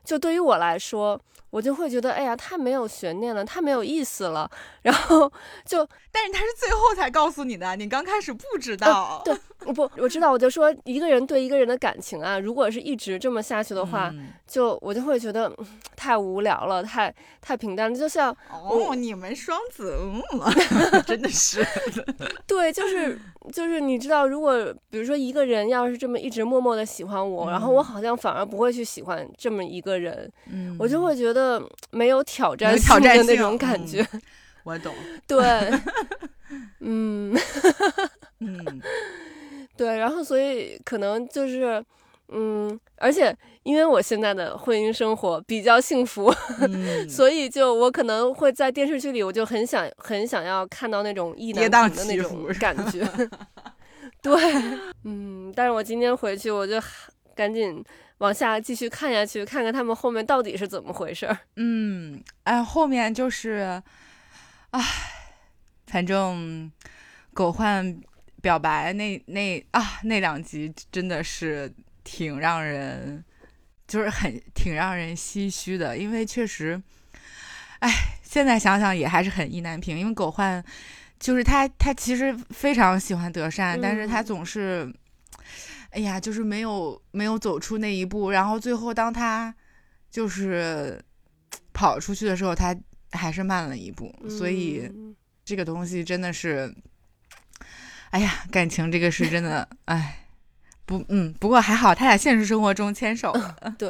[0.05, 1.19] 就对于我来说。
[1.49, 4.51] 我就会觉得，哎呀，太没有悬念了，太没有意思了。
[4.83, 5.31] 然后
[5.65, 9.21] 就，但是他是最后才告诉你的，你刚开始不知道。
[9.23, 9.33] 对，
[9.73, 10.31] 不，我知道。
[10.31, 14.13] 我就说，一个人对一个人的感情啊，如果是一直这么下去的话，
[14.47, 15.51] 就我就会觉得
[15.95, 17.97] 太无聊了，太太平淡了。
[17.97, 20.21] 就像哦，你们双子，嗯，
[21.05, 21.65] 真的是。
[22.47, 23.19] 对，就是
[23.51, 31.61] 就是，你知道，如果比如说一个人要是这么一直默默的喜欢我，然后我好像反而不会去喜欢这么一个人，嗯，我就会觉得。
[31.89, 34.05] 没有挑战性的那种感觉，
[34.63, 34.93] 我懂。
[35.25, 35.37] 对，
[36.81, 37.35] 嗯，
[38.39, 38.81] 嗯，
[39.77, 41.83] 对，然后所以可能就是，
[42.29, 46.33] 嗯，而且因为我现在的婚姻生活比较幸福，
[47.07, 53.07] 所以就我可能会在电视剧里，我就很想很想要看到那种意难平的那种感觉。
[54.21, 54.33] 对，
[55.03, 56.81] 嗯，但是我今天回去，我就
[57.35, 57.83] 赶紧。
[58.19, 61.37] 往下继续看下去，看看他们后面到底是怎么回事儿。
[61.55, 63.79] 嗯，哎，后面就是，
[64.71, 64.81] 唉，
[65.85, 66.71] 反正
[67.31, 67.95] 狗焕
[68.47, 71.69] 表白那那啊那两集真的是
[72.05, 73.21] 挺让人，
[73.85, 76.81] 就是很挺让人唏嘘的，因为确实，
[77.79, 77.91] 哎，
[78.23, 80.63] 现在想想也还是很意难平，因为狗焕
[81.19, 84.89] 就是他他其实非常喜欢德善，但是他总是。
[85.89, 89.55] 哎呀，就是没有没有走出那一步，然后最后当他
[90.11, 91.01] 就是
[91.73, 92.75] 跑出去的时候，他
[93.11, 94.91] 还是慢了一步，所以
[95.45, 96.71] 这个东西真的是，
[98.11, 100.23] 哎呀，感情这个是真的，哎。
[100.87, 103.53] 不，嗯，不过还好，他俩现实生活中牵手了。
[103.77, 103.89] 对，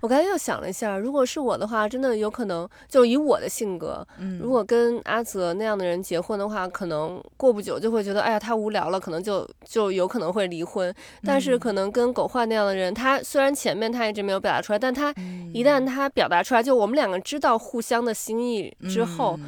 [0.00, 10.92] 我刚才又想了一下，如果是我的话，真的有可能，就以我的性格，嗯，如果跟阿泽那样的人结婚的话，可能过不久就会觉得，哎呀，他无聊了，可能就就有可能会离婚。
[11.22, 15.14] 但是可能跟狗焕那样的人，他虽然前面他一直没有表达出来，但他
[15.52, 19.38] 一旦他表达出来，就我们两个知道互相的心意之后，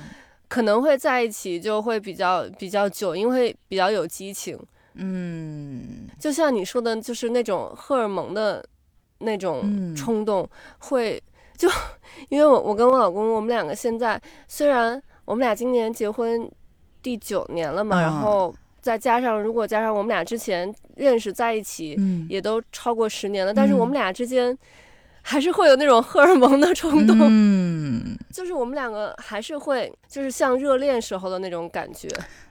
[0.49, 4.59] 可能会在一起就会比较比较久，因为比较有激情。
[4.95, 8.65] 嗯，就像你说的，就是那种荷尔蒙的
[9.19, 11.23] 那种冲动，会
[11.57, 11.69] 就
[12.31, 16.51] 因为我我跟我老公，我们两个现在虽然我们俩今年结婚
[17.03, 24.57] 第九年了嘛，然后再加上如果加上我们俩之前认识在一起，也都超过十年了，但是我们俩之间
[25.29, 32.09] 还是会有那种荷尔蒙的冲动，嗯，就是我们两个还是会就是像热恋时候的那种感觉，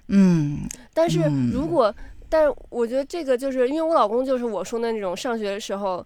[0.09, 0.59] 嗯，
[0.93, 1.93] 但是如果。
[2.27, 6.05] 但是我觉得这个就是因为我老公就是我说的那种上学的时候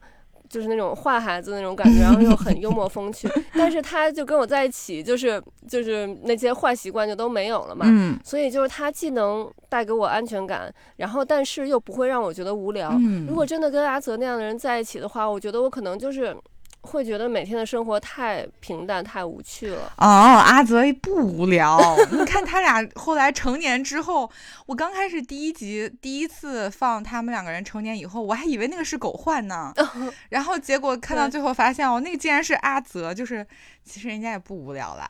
[0.50, 3.28] 就是那种坏孩子那种感觉， 然后又很幽默风趣。
[3.54, 7.86] 但是他就跟我在一起，就是就是那些坏习惯就都没有了嘛。
[7.88, 8.20] 嗯。
[8.24, 12.92] 所以就是他既能带给我安全感，然后但是又不会让我觉得无聊。
[12.92, 13.26] 嗯。
[13.26, 16.36] 如果真的跟阿泽那样的人在一起的话，我觉得我可能就是。
[16.82, 19.92] 会觉得每天的生活太平淡、太无趣了。
[19.98, 21.80] 哦，阿泽不无聊。
[22.12, 24.30] 你看他俩 后来成年之后，
[24.66, 29.74] 我刚开始第一集第一次放他们两个人成年以后，我还以为那个是狗焕呢。
[30.30, 33.46] 然后结果看到最后发现，哦，那个竟然是阿泽，就是
[33.84, 35.10] 其实人家也不无聊啦。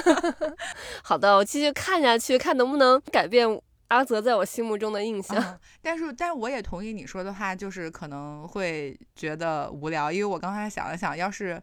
[1.02, 3.48] 好的，我继续看下去，看能不能改变。
[3.88, 11.60] 阿泽在我心目中的印象，但是，但是我也同意你说的话，就是可能会觉得无聊，因为我刚才想了想，要是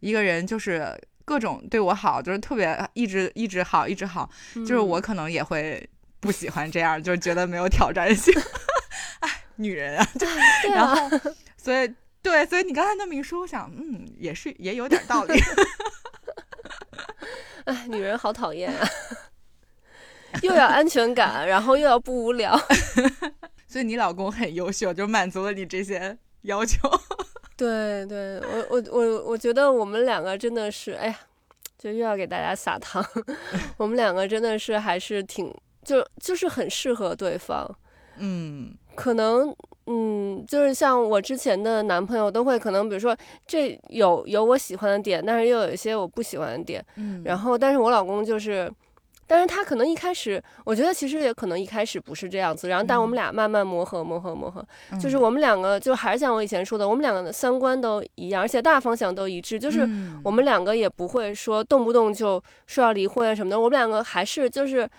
[0.00, 8.34] 一个人就是各种对我好，就是特别一直一直好，一直好，就是我可能也会不喜欢这样，就是觉得没有挑战性。
[9.20, 11.08] 哎，女人啊， 对，然后，
[11.56, 15.38] 所以对，所以你刚才那么一说，我想，嗯，也是也有点道理。
[17.64, 18.88] 哎，女人好讨厌啊。
[20.42, 22.56] 又要安全感，然后又要不无聊，
[23.68, 26.88] 所以你老公很优秀，就满足了你这些要求。
[27.56, 31.16] 对对，我我我我觉得我们两个真的是，哎呀，
[31.78, 33.04] 就又要给大家撒糖。
[33.76, 35.54] 我们两个真的是还是挺
[35.84, 37.68] 就就是很适合对方。
[38.16, 39.54] 嗯，可能
[39.86, 46.84] 嗯，就是像我之前的男朋友都会可能，比如说这有有我喜欢的点，但是又有一些我不喜欢的点。
[46.96, 48.72] 嗯，然后，但是我老公就是，
[49.32, 52.68] 但是他可能一开始，我觉得其实也可能一开始不是这样子。
[52.68, 54.66] 然后，但我们俩慢慢磨合，磨合，磨合，
[54.98, 59.56] 就是我们两个就还是像我以前说的，我们两个的三观都一样，而且大方向都一致。
[59.56, 59.88] 就是
[60.24, 63.60] 我们两个也不会说动不动就说要离婚啊什么的。
[63.60, 64.90] 我们两个还是就是。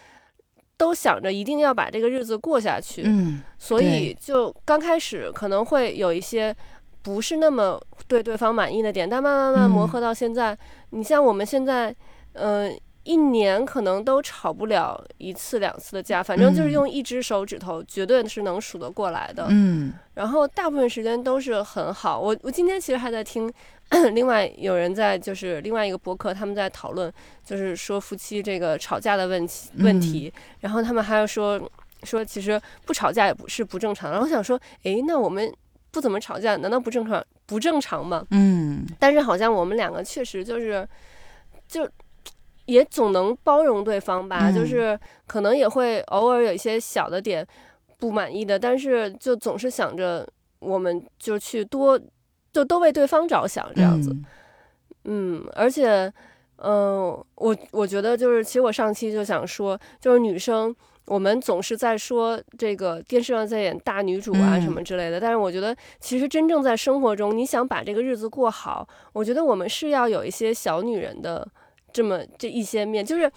[0.77, 6.55] 都想着一定要把这个日子过下去，嗯，所以就刚开始可能会有一些
[7.03, 10.57] 不是那么对对方满意的点，但慢慢慢磨合到现在，
[10.89, 11.95] 你像我们现在，
[12.34, 12.75] 嗯。
[13.04, 19.47] 一年可能都吵不了一次两次的架，反正就是用一只手指头，绝对是能数得过来的。
[19.49, 22.20] 嗯，然后大部分时间都是很好。
[22.20, 23.52] 我我今天其实还在听，
[24.14, 27.12] 另外有人在就是另外一个博客，他们在讨论，
[27.43, 30.32] 就是说夫妻这个吵架的问题问题。
[30.60, 31.60] 然后他们还要说
[32.04, 34.12] 说，其实不吵架也不是不正常。
[34.12, 35.52] 然后我想说，诶，那我们
[35.89, 38.24] 不怎么吵架，难道不正常不正常吗？
[38.30, 40.88] 嗯，但是好像我们两个确实就是
[41.68, 41.89] 就。
[42.66, 44.97] 也总能包容对方吧，就是
[45.28, 47.45] 可能也会偶尔有一些小的点
[47.97, 50.28] 不满意的，但是就总是想着
[50.59, 51.99] 我们就去多
[52.53, 54.16] 就都为对方着想这样子，
[55.05, 56.12] 嗯，而且
[56.57, 60.74] 嗯，我我觉得就是其实我上期就想说，就是女生
[61.05, 71.47] 我们总是在说这个电视上在演大女主啊什么之类的，但是我觉得其实真正在生活中，你想把这个日子过好，我觉得我们是要有一些小女人的。
[71.94, 73.32] 这么这一些面，就是，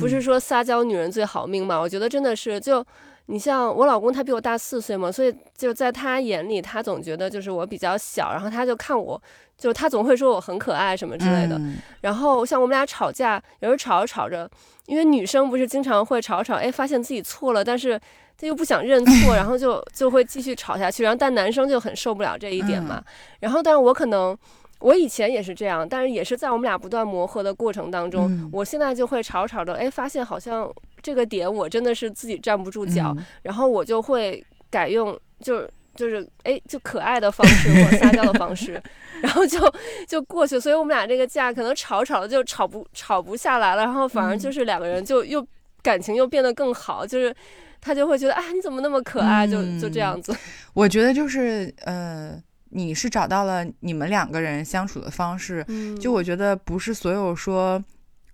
[0.00, 1.78] 不是说撒娇女人最好命嘛？
[1.78, 2.84] 我觉得真的是，就
[3.26, 9.20] 你像我老公，他比我大四岁嘛，所以就在他眼里，他总觉得就是我比较小，然后他就看我，
[9.58, 11.60] 就他总会说我很可爱什么之类的。
[12.00, 14.50] 然后像我们俩吵架，有时候吵着吵着，
[14.86, 18.00] 因为女生不是经常会吵吵，哎，发现自己错了，但是
[18.38, 21.02] 他又不想认错， 然后就就会继续吵下去。
[21.02, 23.04] 然后但男生就很受不了这一点嘛。
[23.40, 24.36] 然后但是我可能。
[24.80, 30.72] 我以前也是这样，但是也是在我们俩不断磨合的过程当中，我现在就会吵吵的，哎，发现好像
[31.02, 38.80] 这个点我真的是自己站不住脚，然后我就会改用，就是就是哎，就可爱的方式或撒娇的方式，
[39.20, 39.58] 然后就
[40.06, 40.60] 就过去。
[40.60, 45.44] 所以我们俩这个架可能吵吵的就吵不吵不下来了，然后反而就是两个人就又
[45.82, 47.34] 感情又变得更好，就是
[47.80, 50.32] 他就会觉得啊，你怎么那么可爱，就就这样子。
[50.72, 52.40] 我觉得就是呃。
[52.70, 55.64] 你是找到了你们两个人相处的方式，
[56.00, 57.82] 就我觉得不是所有说，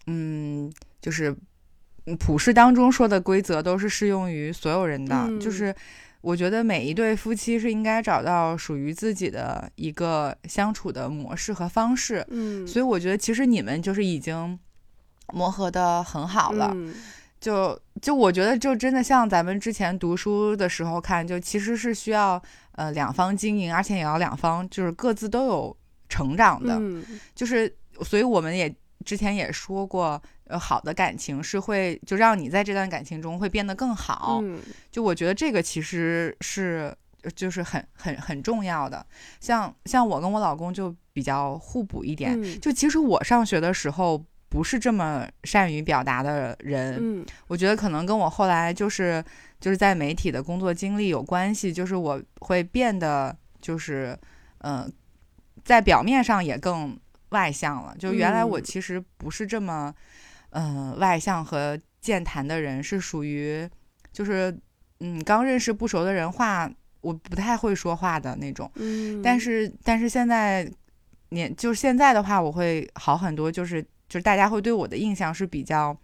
[0.07, 1.35] 嗯，就是
[2.19, 5.29] 普世当中说的规则都是适用于所有人的。
[5.39, 5.75] 就是
[6.21, 12.25] 我觉得每一对夫妻是应该找到属于自己的一个相处的模式和方式。
[12.29, 14.59] 嗯，所以我觉得其实你们就是已经
[15.33, 16.75] 磨合的很好了。
[17.45, 22.43] 就就我觉得就真的像咱们之前读书的时候看，就其实是需要。
[22.77, 25.77] 呃，两方经营，而且也要两方就是各自都有
[26.09, 26.77] 成长的，
[27.33, 27.73] 就是，
[28.03, 28.69] 所以我们也
[29.05, 34.43] 之前也说过，呃，好的感情是会就让你在这段感情中会变得更好。
[34.91, 36.93] 就我觉得这个其实是
[37.37, 39.07] 就是很很很重要的。
[39.39, 42.37] 像像我跟我老公就比较互补一点。
[42.61, 44.21] 就其实我上学的时候
[44.55, 49.23] 不是这么善于表达的人，我觉得可能跟我后来就是。
[49.61, 54.15] 就是在媒体的工作经历有关系，就是我会变得就是，
[54.59, 54.93] 嗯，
[55.65, 56.95] 在表面上也更
[57.31, 57.97] 外向了。
[57.99, 59.95] 就原来我其实不是这么，
[60.51, 63.67] 嗯，外向和健谈的人，是属于
[64.13, 64.55] 就是，
[65.01, 68.71] 嗯，刚认识不熟的人话我不太会说话的那种。
[68.75, 69.23] 嗯。
[69.23, 70.71] 但是但是现在
[71.31, 73.83] 年就是现在的话，我会好很多，就是
[74.15, 75.97] 就是大家会对我的印象是比较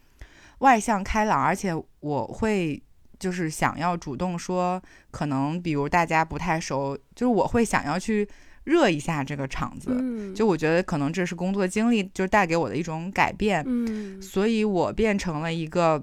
[0.59, 2.83] 外向开朗，而且我会。
[3.21, 8.27] 就是想要主动说，可能比如大家不太熟，就是我会想要去
[8.65, 9.91] 热一下这个场子。
[10.35, 13.63] 就我觉得可能这是工作经历就带给我的一种改变。
[13.67, 16.03] 嗯，所以我变成了一个，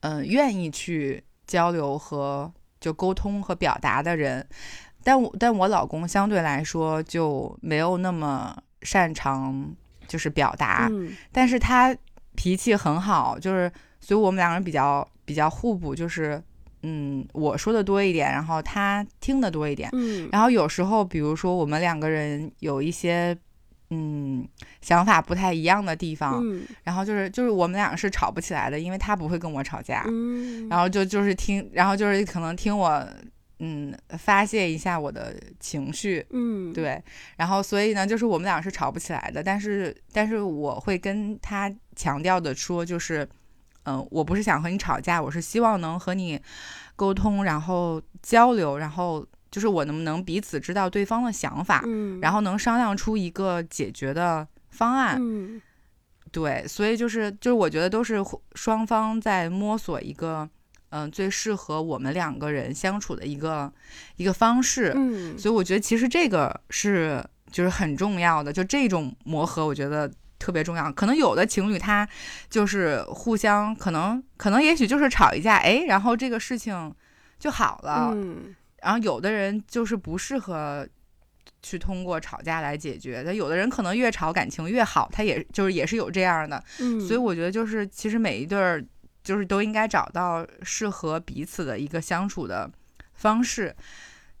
[0.00, 4.44] 嗯，愿意去交流和就沟通和表达的人。
[5.04, 9.72] 但我但我老公相对来说就没有那么擅长
[10.06, 10.90] 就是表达，
[11.32, 11.96] 但是他
[12.34, 15.06] 脾气很好，就是所以我们两个人比较。
[15.26, 16.40] 比较互补，就是，
[16.84, 23.36] 嗯，我说的多一点，然后他听的多一点，嗯，然后有时候，比如说我们两个人有一些，
[23.90, 24.46] 嗯，
[24.80, 33.04] 想法不太一样的地方，嗯，然后就是就是我们两个是吵不起来的，因为他不会跟我吵架，嗯，然后就就是听，然后就是可能听我，
[33.58, 37.02] 嗯，发泄一下我的情绪，嗯，对，
[37.36, 43.28] 然后所以呢，就是我们俩是吵不起来的，但是但是我会跟他强调的说，就是。
[43.88, 46.42] 嗯，我不是想和你吵架，我是希望能和你
[46.96, 55.18] 沟通，然后交流，然后就是我能不能彼此知道对方的想法，嗯，然后能商量出一个解决的方案。
[55.20, 55.62] 嗯
[56.32, 60.50] 对，所以就是就是我觉得都是互双方在摸索一个
[60.90, 63.72] 嗯、最适合我们两个人相处的一个
[64.16, 64.92] 一个方式。
[64.94, 70.90] 嗯，所以我觉得其实这个是就是很重要的，就这种磨合，我觉得特别重要。
[70.92, 72.08] 可能有的情侣他
[72.48, 76.94] 就是互相可能可能也许就是吵一架，哎，然后这个事情
[77.38, 78.12] 就好了。
[78.14, 80.86] 嗯然后有的人就是不适合
[81.60, 86.62] 去通过吵架来解决，但有的人可能越吵感情越好，他也就是也是有这样的。
[86.78, 88.84] 嗯，所以我觉得就是其实每一对儿
[89.26, 92.70] 就是都应该找到适合彼此的一个相处的
[93.14, 93.74] 方式。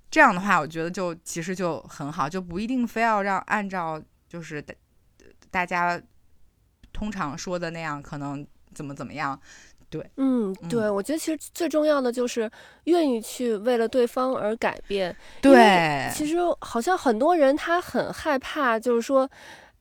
[0.08, 4.72] 这样的话，我觉得就其实就很好，就不一定非要让按照就是大
[5.50, 6.00] 大家
[6.92, 9.38] 通常说的那样，可能怎么怎么样。
[9.88, 12.50] 对嗯，对，我觉得其实最重要的就是
[12.84, 15.14] 愿意去为了对方而改变。
[15.42, 19.28] 对，其实好像很多人他很害怕，就是说，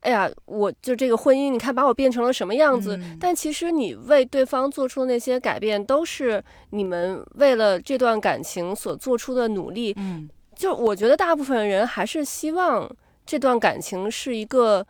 [0.06, 2.96] 哎呀，我就这个婚姻，你看把我变成了什么样子？
[2.98, 9.94] 嗯但其实你为对方做出的那些改变，都是你们为了这段感情所做出的努力。
[9.98, 12.90] 嗯就我觉得大部分人还是希望
[13.26, 14.86] 这段感情是一个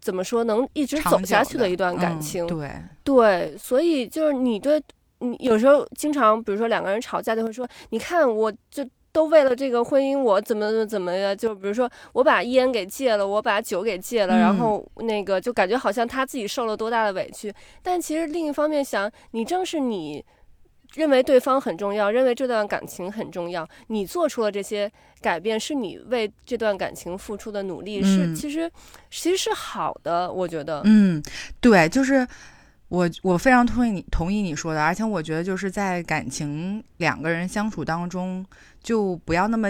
[0.00, 2.46] 怎么说能一直走下去的一段感嗯情。
[2.48, 2.70] 对，
[3.04, 4.82] 对，所以就是你对
[5.20, 8.86] 你有时候经常，比如说两个人吵架，就会说，你看我就
[9.16, 11.34] 都为了这个婚姻，我怎么怎么怎么呀？
[11.34, 17.50] 就比如说我把烟给戒了，我把酒给戒了，然嗯后那个就感觉好像他自己受了多大的委屈。
[17.82, 20.22] 但其实另一方面想，你正是你。
[20.94, 24.90] 认为对方很重要，认为这段感情很重要，你做出了这些
[25.20, 28.70] 改变，是你为这段感情付出的努力，是嗯其实
[29.10, 30.80] 其实是好的，我觉得。
[30.84, 31.22] 嗯，
[31.60, 32.26] 对，就是
[32.88, 38.46] 我我非常同意你同意你说的，而且我觉得就是在感情两个人相处当中，
[38.86, 39.68] 就不要那么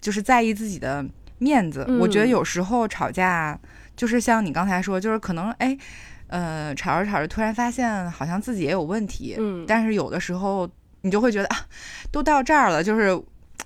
[0.00, 1.04] 就是在意自己的
[1.38, 1.86] 面子。
[2.00, 3.58] 我觉得嗯有时候吵架
[3.94, 5.78] 就是像你刚才说，就是可能哎。
[6.28, 10.68] 呃，吵着吵着，突然发现好像自己也有问题，嗯但是有的时候
[11.02, 11.56] 你就会觉得啊，
[12.10, 13.16] 都到这儿了，就是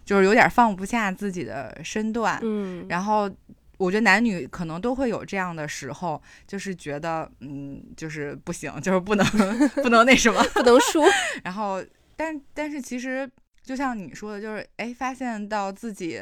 [0.05, 3.31] 就是有点放不下自己的身段，嗯，然后
[3.79, 9.27] 我觉得男女可能都会有这样的时候，就是觉得嗯，就是不行，就是不能
[9.83, 10.45] 不能那什么。
[10.53, 11.03] 不能输。
[11.43, 11.83] 然后，
[12.15, 13.27] 但但是其实
[13.71, 16.21] 就像你说的，就是哎，发现到自己。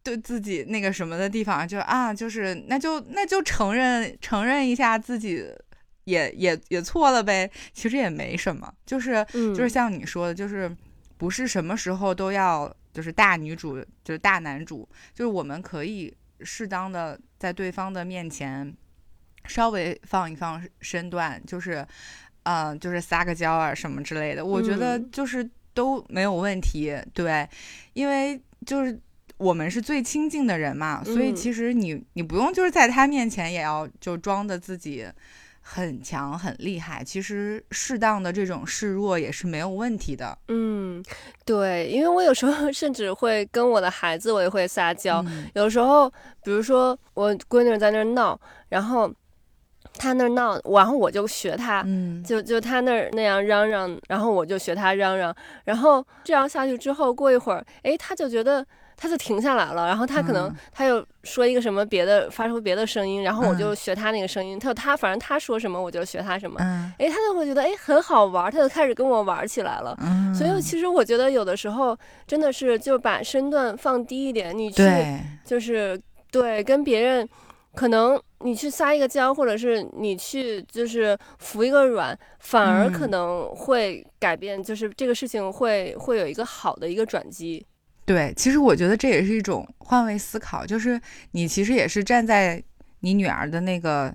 [0.00, 5.44] 对自己那个什么的地方，就啊，就是那就那就承认承认一下自己
[6.04, 10.74] 也也也错了呗，其实也没什么，就是嗯，就是像你说的，就是
[11.18, 18.72] 不是什么时候都要就是大女主，就是大男主，就是我们可以适当的在对方的面前
[19.46, 21.86] 稍微放一放身段，就是
[22.44, 25.10] 嗯、呃就是撒个娇啊什么之类的，我觉得嗯。
[25.10, 27.48] 就是都没有问题，对，
[27.92, 29.00] 因为就是。
[29.38, 35.06] 我们是最亲近的人嘛，所以嗯其实你你不用就是在他面前也要就装的自己
[35.60, 40.36] 很强很厉害，其实适当的这种示弱也是没有问题的。
[40.48, 41.00] 嗯，
[41.44, 45.22] 对，因为我有时候 甚至会跟我的孩子，我也会撒娇。
[45.28, 46.10] 嗯有时候，
[46.42, 48.36] 比如说我闺女在那闹，
[48.70, 49.08] 然后
[49.94, 58.64] 她那儿闹，然后我就学他，嗯就就他那儿那样嚷嚷，然后我就学他嚷嚷，然后这样下去之后，过一会儿，哎，他就觉得。
[59.00, 64.58] 他就停下来了，然后他可能嗯她又说一个什么别的，发出别的声音，然后我就嗯学他那个声音。
[64.58, 69.96] 他他反正他说什么我就学他什么，嗯哎，她就会觉得哎很好玩，他就开始跟我玩起来了。
[70.00, 74.82] 嗯，所以其实我觉得有的时候真的是就把身段放低一点，你去，
[75.44, 75.96] 就是
[76.32, 77.28] 对跟别人，
[77.76, 87.66] 可能你去撒一个娇，或者是你去就是服一个软，反而可嗯能会改变，就是这个事情会会有一个好的一个转机。
[88.04, 91.00] 对，其实我觉得这也是一种换位思考，就是
[91.32, 92.62] 你其实也是站在
[93.00, 94.14] 你女儿的那个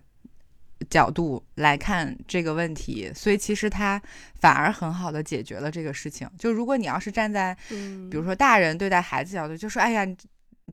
[0.90, 4.02] 角度来看这个问题，所以其实她
[4.40, 6.28] 反而很好的解决了这个事情。
[6.40, 10.08] 就如果你要是站在嗯，比如说大人对待孩子角度，就说哎呀，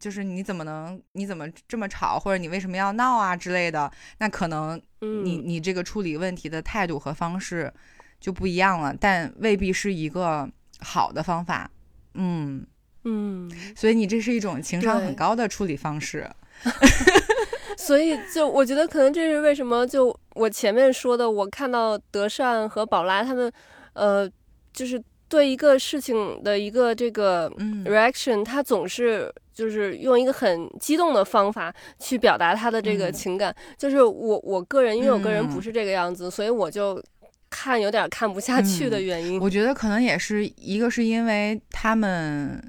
[0.00, 3.88] 就是你怎么能你怎么这么吵，或者你为什么要闹啊之类的，
[4.18, 7.72] 那可能嗯你你这个处理问题的态度和方式
[8.18, 11.70] 就不一样了，但未必是一个好的方法。
[12.14, 12.66] 嗯，
[13.04, 16.28] 嗯，所以你这是一种情商很高的处理方式。
[17.78, 23.50] 所以就我觉得可能这是为什么就我前面说的，我看到德善和宝拉他们，
[23.94, 24.30] 呃，
[24.72, 33.54] 就是对一个事情的一个这个嗯 reaction，他总是就是用一个很激动的方法去表达他的这个嗯情感。
[33.78, 37.02] 就是我我个人，因为我个人不嗯是这个样子，所以我就
[37.48, 39.40] 看有点看不下去的嗯原因。
[39.40, 42.60] 我觉得可能也是一个是因为他们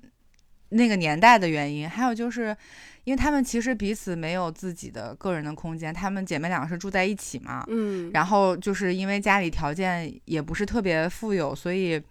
[0.70, 2.56] 那个年代的原因，还有就是，
[3.04, 12.02] 因为他们其实彼此没有自己的个人的空间，她们姐妹两个是住在一起嘛，嗯，然后就是因为家里条件也不是特别富有，所以，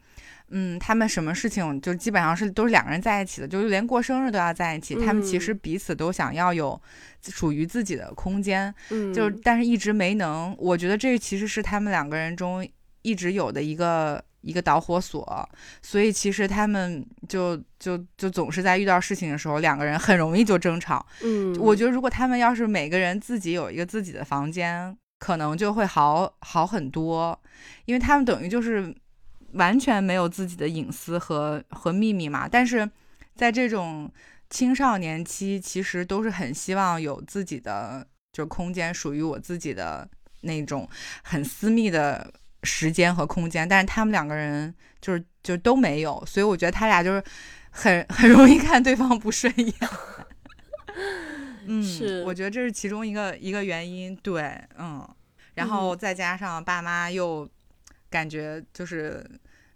[0.50, 4.94] 嗯，他们什么事情就基本上是都是两个人在一起的，就是连过生日都要在一起。
[5.04, 6.80] 他们其实彼此都想要有
[7.22, 10.54] 属于自己的空间，嗯，就但是一直没能。
[10.58, 12.66] 我觉得这其实是他们两个人中
[13.02, 14.22] 一直有的一个。
[14.42, 15.46] 一个导火索，
[15.82, 21.04] 所以其实他们就就就总是在遇到事情的时候，两个人很容易就争吵。
[21.22, 27.38] 嗯，我觉得如果他们要是每个人自己有一个自己的房间，可能就会好好很多，
[27.84, 28.94] 因为他们等于就是
[29.52, 32.48] 完全没有自己的隐私和和秘密嘛。
[32.48, 32.88] 但是
[33.34, 34.10] 在这种
[34.48, 40.08] 青少年期，其实都是很希望有自己的就空间，属于我自己的
[40.42, 40.88] 那种
[41.22, 42.32] 很私密的。
[42.62, 47.24] 时间和空间，但是他们两个人就是就都没有，所以我觉得他俩就是
[47.70, 49.74] 很 很容易看对方不顺眼。
[51.64, 54.14] 嗯，是，我觉得这是其中一个一个原因。
[54.16, 55.08] 对，嗯，
[55.54, 57.48] 然后再加上爸妈又
[58.10, 59.24] 感觉就是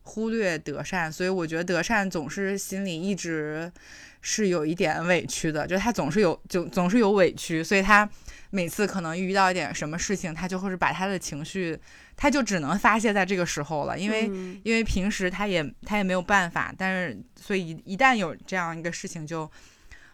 [0.03, 3.73] 忽略德善，所以我觉得德善总是心里一直
[4.21, 8.09] 是有一点委屈的，就他总是有就总是有委屈，所以他
[8.51, 11.79] 每次可能遇到一点什么事情，他就会是把他的情绪。
[12.17, 14.31] 他就只能发泄在这个时候了，因为
[14.63, 19.51] 因为平时他也他也没有办法，但是所以一旦有这样一个事情，就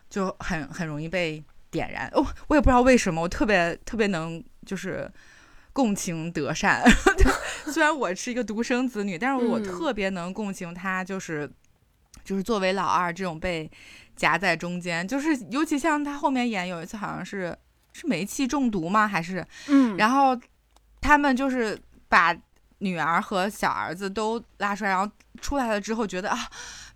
[0.09, 2.09] 就很很容易被点燃。
[2.14, 5.07] 哦，我也不知道为什么，我特别特别能就是
[5.73, 6.83] 共情德善。
[7.73, 11.51] 虽然我是一个独生子女，但是我特别能共情他，就是
[12.25, 13.71] 就是作为老二这种被
[14.16, 17.57] 夹在中间，就是尤其像他后面演有一次好像是
[17.93, 19.07] 是煤气中毒吗？
[19.07, 20.39] 还是嗯，然后
[21.01, 21.79] 他们就是。
[22.11, 22.37] 把
[22.79, 25.09] 女儿和小儿子都拉出来，然后
[25.41, 26.37] 出来了之后觉得啊，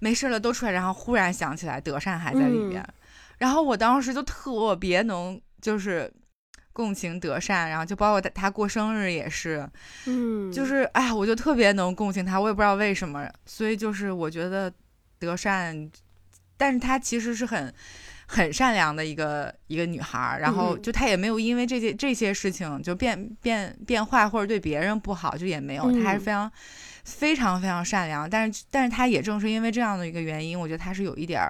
[0.00, 2.84] 没事了，都出来，然后忽然想起来德善还在里面，
[3.38, 6.12] 然后我当时就特别能就是
[6.74, 9.66] 共情德善，然后就包括他他过生日也是，
[10.04, 14.70] 嗯，就是哎呀，我就特别能共情他，我也不知道为什么，所以就是我觉得
[15.18, 15.90] 德善，
[16.58, 17.72] 但是他其实是很。
[18.26, 26.50] 很善良的一个一个女孩，然后就她也没有因为这些这些事情就变变变坏或者对别人不好，就也没有，她还是非常
[27.04, 28.28] 非常非常善良。
[28.28, 31.42] 但是，但是她也正是因为这样的一个原因，我觉得她是有一点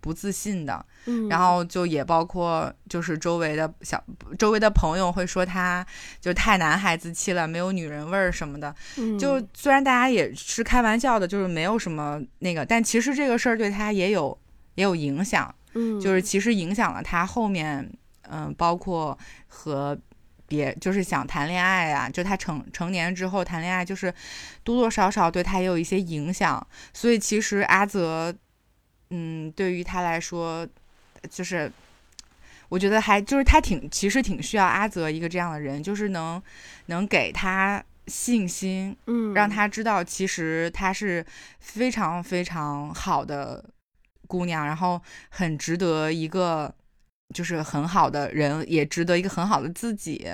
[0.00, 0.84] 不自信的。
[1.28, 4.02] 然后就也包括就是周围的小
[4.38, 5.84] 周围的朋友会说他
[6.20, 8.74] 就太男孩子气了，没有女人味儿什么的。
[9.18, 14.36] 就虽然大家也是开玩笑的，就是没有什么那个，但其实这个事儿对他也有
[14.74, 15.52] 也有影响。
[15.74, 17.88] 嗯，就是其实影响了他后面，
[18.28, 19.96] 嗯，包括和
[20.46, 24.12] 别就是想谈恋爱啊，就他成成年之后谈恋爱，就是
[24.64, 26.66] 多多少少对他也有一些影响。
[26.92, 28.34] 所以其实阿泽，
[29.10, 30.66] 嗯，对于他来说，
[31.28, 31.70] 就是
[32.68, 36.42] 我觉得还就是他挺其实挺需要阿泽一个这样的人，就是能
[36.86, 41.24] 能给他信心，嗯，让他知道其实他是
[41.58, 43.64] 非常非常好的。
[44.26, 46.72] 姑娘，然后很值得一个，
[47.34, 50.24] 就是很好的人，也值得一个很好的自己。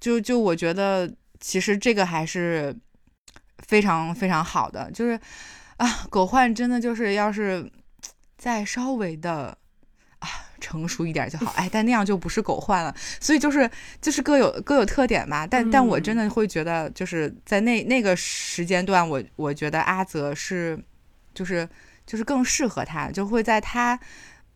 [0.00, 1.08] 就就我觉得，
[1.38, 2.76] 其实这个还是
[3.58, 4.90] 非常非常好的。
[4.90, 5.12] 就是
[5.76, 7.70] 啊，狗焕真的就是，要是
[8.40, 9.56] 再稍微的
[10.18, 10.28] 啊
[10.60, 11.52] 成熟一点就好。
[11.56, 12.92] 哎，但那样就不是狗焕了。
[13.20, 13.70] 所以就是
[14.00, 15.46] 就是各有各有特点吧。
[15.46, 20.82] 但但我真的会觉得，就是在那那个时间段，我我觉得阿泽是
[21.34, 21.68] 就是。
[22.06, 23.96] 就是更适合他，就会在他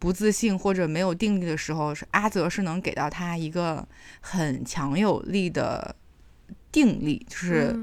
[0.01, 3.87] 不自信或者没有定力的时候，是阿泽是能给到他一个
[4.20, 5.95] 很强有力的
[6.72, 7.24] 定力。
[7.30, 7.78] 就是，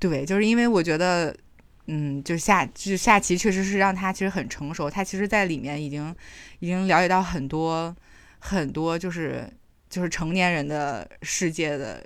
[0.00, 1.36] 对，就是因为我觉得，
[1.86, 6.14] 嗯，就下就下棋确实是让他其实很成熟，他其实在里面已经
[6.60, 7.94] 已经了解到很多
[8.38, 9.48] 很多，就是
[9.88, 12.04] 就是成年人的世界的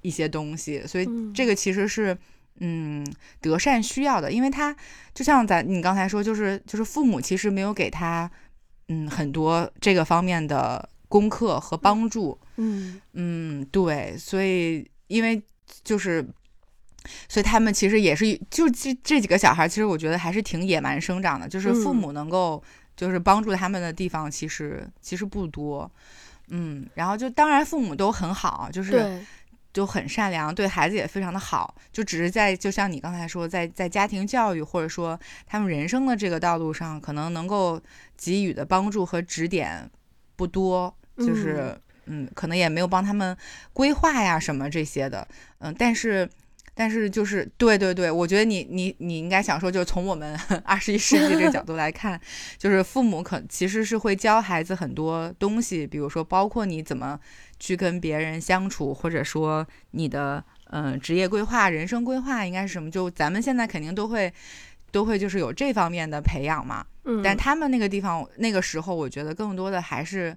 [0.00, 2.16] 一些东西，所以这个其实是。
[2.60, 3.04] 嗯，
[3.40, 4.76] 德善需要的，因为他
[5.14, 8.30] 就像咱你刚才说，就是就是父母其实没有给他
[8.88, 12.38] 嗯很多这个方面的功课和帮助。
[12.56, 15.42] 嗯嗯，对，所以因为
[15.82, 16.24] 就是
[17.28, 22.62] 所以他们其实也是就这这几个小孩，其实我觉得还是挺野蛮生长的，就是父母能够
[22.96, 25.90] 就是帮助他们的地方其实其实不多。
[26.48, 29.22] 嗯，然后就当然父母都很好，就是。
[29.72, 37.80] 就很善良，对孩子也非常的好，就只是在就像你刚才说，在在家庭教育或者说他们人生的这个道路上，可能能够
[38.14, 39.90] 给予的帮助和指点
[40.36, 41.74] 不多，就是
[42.04, 43.34] 嗯，可能也没有帮他们
[43.72, 45.26] 规划呀什么这些的，
[45.60, 46.28] 嗯，但是
[46.74, 52.18] 但是就是对对对，我觉得你你你应该想说，就是从我们 二十一世纪这个角度来看，
[52.56, 57.18] 就是父母可其实是会教孩子很多东西，比如说包括你怎么
[57.58, 64.32] 去跟别人相处，或者说你的嗯职业规划、人生规划应该是什么，就咱们现在肯定都会
[64.90, 66.86] 都会就是有这方面的培养嘛。
[67.04, 70.34] 嗯，但他们那个地方那个时候，我觉得更多的还是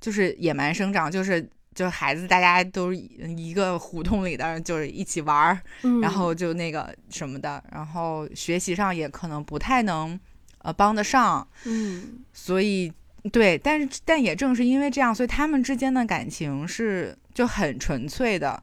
[0.00, 1.48] 就是野蛮生长，就是。
[1.78, 5.62] 就孩子，大家都一个胡同里的，就是一起玩儿，
[6.02, 10.18] 然后就那个什么的，然后学习上也可能不太能
[10.58, 12.92] 呃帮得上，嗯，所以
[13.30, 18.60] 对，但是但也正是因为这样，所以他们之间的感情是就很纯粹的，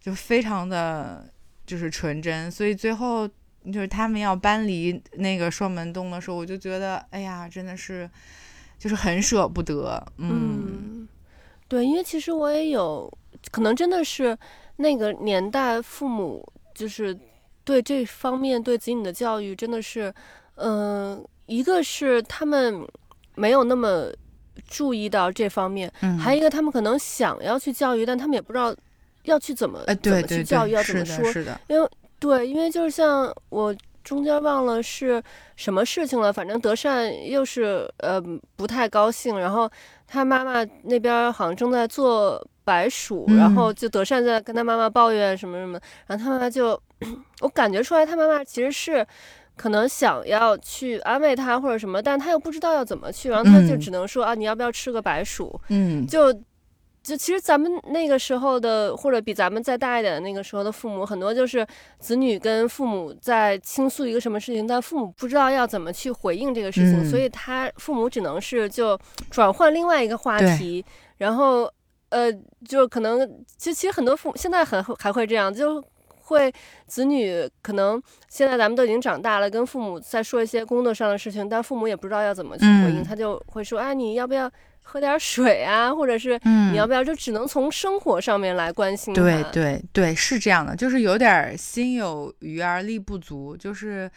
[0.00, 1.28] 就非常的
[1.66, 3.26] 就是纯真，所以最后
[3.72, 8.08] 就是他们要搬离那个双门洞的时候，我就觉得哎呀，真的是
[8.78, 11.01] 就是很舍不得，嗯。
[11.72, 13.10] 对，因为其实我也有
[13.50, 14.36] 可能真的是
[14.76, 17.18] 那个年代，父母就是
[17.64, 20.12] 对这方面对子女的教育真的是，
[20.56, 22.86] 嗯，一个是他们
[23.36, 24.12] 没有那么
[24.68, 28.76] 注意到这方面，嗯，还有一个他们可能想要去教育，但他们也不知道
[29.22, 33.74] 要去怎么怎么去教育，要怎么说，是的，因为对，因为就是像我。
[34.02, 35.22] 中间忘了是
[35.56, 38.20] 什么事情了，反正德善又是呃
[38.56, 39.70] 不太高兴，然后
[40.06, 46.80] 他妈妈那边好像正在做白薯，然后就德善在跟他妈妈抱怨什么什么，然后他妈妈就
[47.40, 49.06] 我感觉出来他妈妈其实是
[49.56, 55.60] 可能想要去安慰他或者什么，但他又不知道要怎么去，然后他就只能说啊你要不要吃个白薯？
[55.68, 56.32] 嗯，就。
[57.02, 61.66] 就其实咱们那个时候的，或者比咱们再大一点的那个时候的父母，很多就是
[61.98, 68.96] 子女跟父母在倾诉一个什么事情，但父母不知道要怎么去回应这个事情，所以他父母只能是就
[69.30, 70.84] 转换另外一个话题，
[71.16, 71.68] 然后
[72.10, 72.32] 呃，
[72.68, 75.82] 就可能其实其实很多父母现在很还会这样，就
[76.20, 76.52] 会
[76.86, 84.48] 子女可能现在咱们都已经长大了，跟父母在说一些工作上的事情，但父母也不知道要怎么去回应，他就会说，哎，你要不要？
[84.92, 86.38] 喝点水啊，或者是
[86.70, 87.02] 你要不要？
[87.02, 89.14] 就只能从生活上面来关心。
[89.14, 94.10] 对对对，是这样的，就是有点心有余而力不足，就是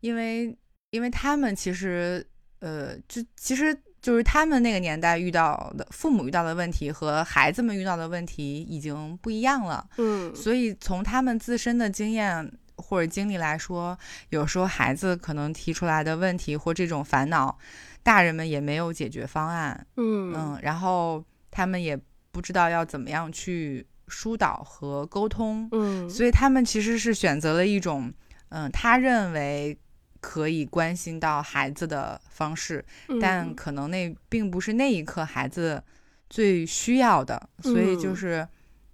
[0.00, 0.56] 因为
[0.88, 2.26] 因为他们其实
[2.60, 9.86] 呃，就其实就是他们那个年代遇到的父母遇到的问题和孩子们遇到的问题已经不一样了。
[9.98, 13.96] 嗯，所以从他们自身的经验或者经历来说，
[14.30, 17.58] 有时候孩子可能提出来的问题或这种烦恼。
[18.02, 20.34] 大人们也没有解决方案，嗯。
[20.34, 21.98] 嗯，然后他们也
[22.30, 28.12] 不知道要怎么样去疏导和沟通，嗯，所以他们其实是选择了一种，
[28.48, 29.78] 嗯，他认为
[30.20, 32.84] 可以关心到孩子的方式，
[33.20, 35.82] 但可能那并不是那一刻孩子
[36.28, 38.46] 最需要的，所以就是，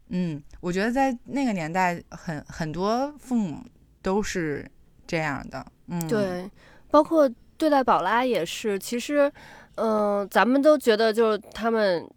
[0.09, 3.65] 嗯，我觉得在那个年代，很很多父母
[4.03, 4.69] 都是
[5.07, 6.51] 这样的，嗯，对，
[6.91, 7.31] 包括。
[7.59, 9.31] 对待宝拉也是，其实，
[9.75, 12.09] 嗯，咱们都觉得就是他们，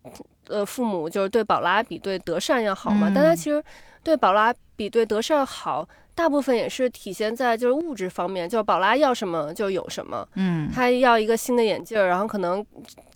[0.47, 3.11] 呃，父母就是对宝拉比对德善要好嘛。
[3.13, 3.61] 但他其实
[4.03, 10.25] 对宝拉比对德善好，大部分也是体现在就是物质方面，就是宝拉要什么就有什么。
[10.35, 12.63] 嗯，他要一个新的眼镜，然后可能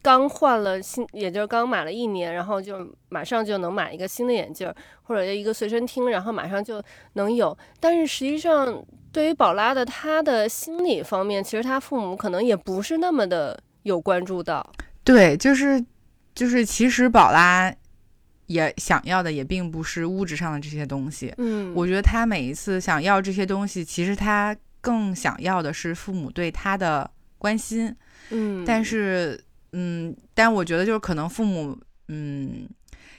[0.01, 4.73] 刚换了新，也就是刚买了一年，然后就马上就能买一个新的眼镜，
[5.03, 6.81] 或者一个随身听，然后马上就
[7.13, 7.55] 能有。
[7.79, 8.83] 但是实际上。
[9.15, 14.73] 对于宝拉的他的心理方面，其实他父母可能也不是那么的有关注到。
[15.05, 15.81] 对，就是
[16.33, 17.73] 就是，其实宝拉
[18.47, 21.33] 也想要的也并不是物质上的这些东西。
[21.37, 27.95] 嗯，我觉得他每一次想要这些东西，其实他更想要的是父母对他的关心。
[28.31, 29.41] 嗯，但是，
[29.71, 31.77] 嗯，但我觉得就是可能父母，
[32.09, 32.67] 嗯，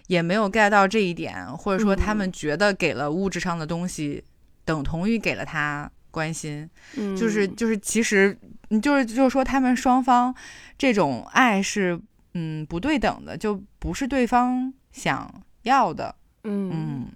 [0.08, 4.22] 也没有 get 到这一点，或者说他们觉得给了物质上的东西。
[4.66, 6.68] 等同于给了他关心，
[7.16, 8.36] 就是就是，其实
[8.82, 10.34] 就是就是说，他们双方
[10.76, 11.98] 这种爱是
[12.34, 16.12] 嗯不对等的，就不是对方想要的，
[16.42, 17.06] 嗯，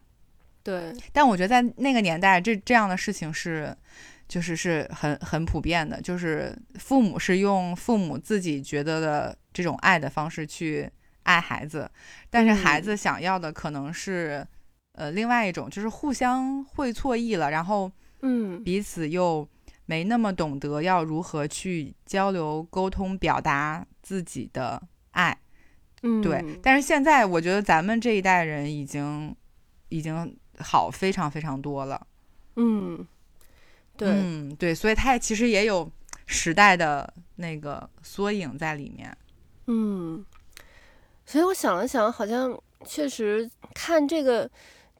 [0.62, 0.94] 对。
[1.12, 3.76] 但我觉得在那个年代，这这样的事情是
[4.28, 10.88] 就是是很很普遍的，就是父母是用父母自己觉得的这种爱的方式去
[11.24, 11.90] 爱孩子，
[12.30, 14.46] 但是孩子想要的可能是。
[14.92, 19.48] 呃，另外一种就是互相会错意了，然后，嗯，彼此又
[19.86, 24.82] 没那么懂得要如何去交流、沟通、表达自己的
[25.12, 25.40] 爱，
[26.02, 26.44] 嗯，对。
[26.62, 29.34] 但是现在我觉得咱们这一代人已经
[29.88, 32.06] 已经好非常非常多了，
[32.56, 33.06] 嗯，
[33.96, 35.90] 对，嗯，对，所以它其实也有
[36.26, 39.16] 时代的那个缩影在里面，
[39.66, 40.22] 嗯，
[41.24, 44.50] 所以我想了想，好像确实看这个。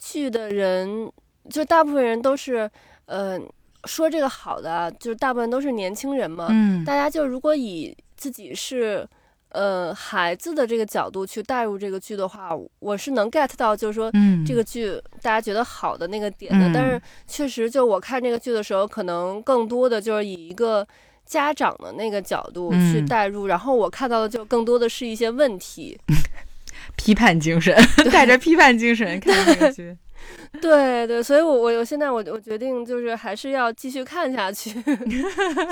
[0.01, 1.09] 剧的人
[1.48, 2.68] 就大部分人都是，
[3.07, 3.38] 呃，
[3.84, 6.48] 说这个好的，就是大部分都是年轻人嘛。
[6.51, 9.09] 嗯，大家就如果以自己是。
[9.53, 14.09] 呃，孩子的这个角度去带入这个剧的话，我是能 get 到，就是说，
[14.46, 16.70] 这个剧大家觉得好的那个点的。
[16.72, 20.86] 但是确实，就我看这个剧的时候，可能更多的就是以一个
[21.26, 25.98] 家长的那个角度去带入，然后我看到的就更多的是一些问题，
[26.97, 27.74] 批判精神，
[28.12, 29.97] 带着批判精神 看这个剧。
[30.61, 34.70] 对对，所以，我我我现在我我决定就是还是要继续看下去，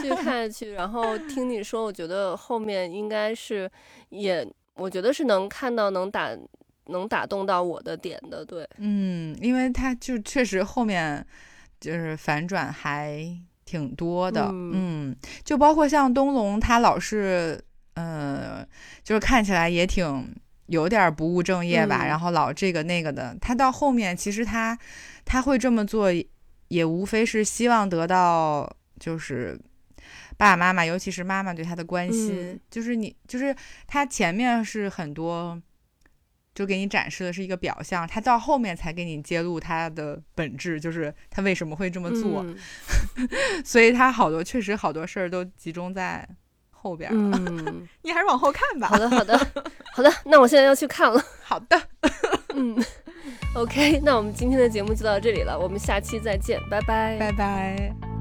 [0.01, 0.73] 继续看下去。
[0.73, 3.71] 然后听你说，我觉得后面应该是
[4.09, 6.31] 也，我觉得是能看到能打
[6.87, 8.43] 能打动到我的点的。
[8.45, 11.25] 对，嗯，因为他就确实后面
[11.79, 13.23] 就是反转还
[13.67, 15.15] 挺多的，嗯，
[15.45, 17.63] 就包括像东龙，他老是
[17.95, 18.67] 呃，
[19.05, 20.35] 就是看起来也挺。
[20.69, 24.79] 有点不务正业吧，然后老这个那个的，他到后面其实他
[25.25, 26.11] 他会这么做，
[26.69, 29.59] 也无非是希望得到就是
[30.37, 32.61] 爸爸妈妈，尤其是妈妈对他的关心。
[32.71, 33.55] 就是你，就是
[33.87, 35.61] 他前面是很多，
[36.55, 42.45] 就给你展示的是一个表象，他到后面才给你揭露他的本质，就是他为什么会这么做。
[43.65, 46.29] 所以他好多确实好多事儿都集中在。
[46.89, 48.89] 后边，嗯， 你还是往后看吧。
[48.89, 49.39] 好的，好的，
[49.93, 50.13] 好的。
[50.25, 51.23] 那我现在要去看了。
[51.43, 51.81] 好的，
[52.55, 52.77] 嗯
[53.55, 58.18] ，OK，那我们今天的节目就到这里了，我们下期再见，拜拜，拜拜。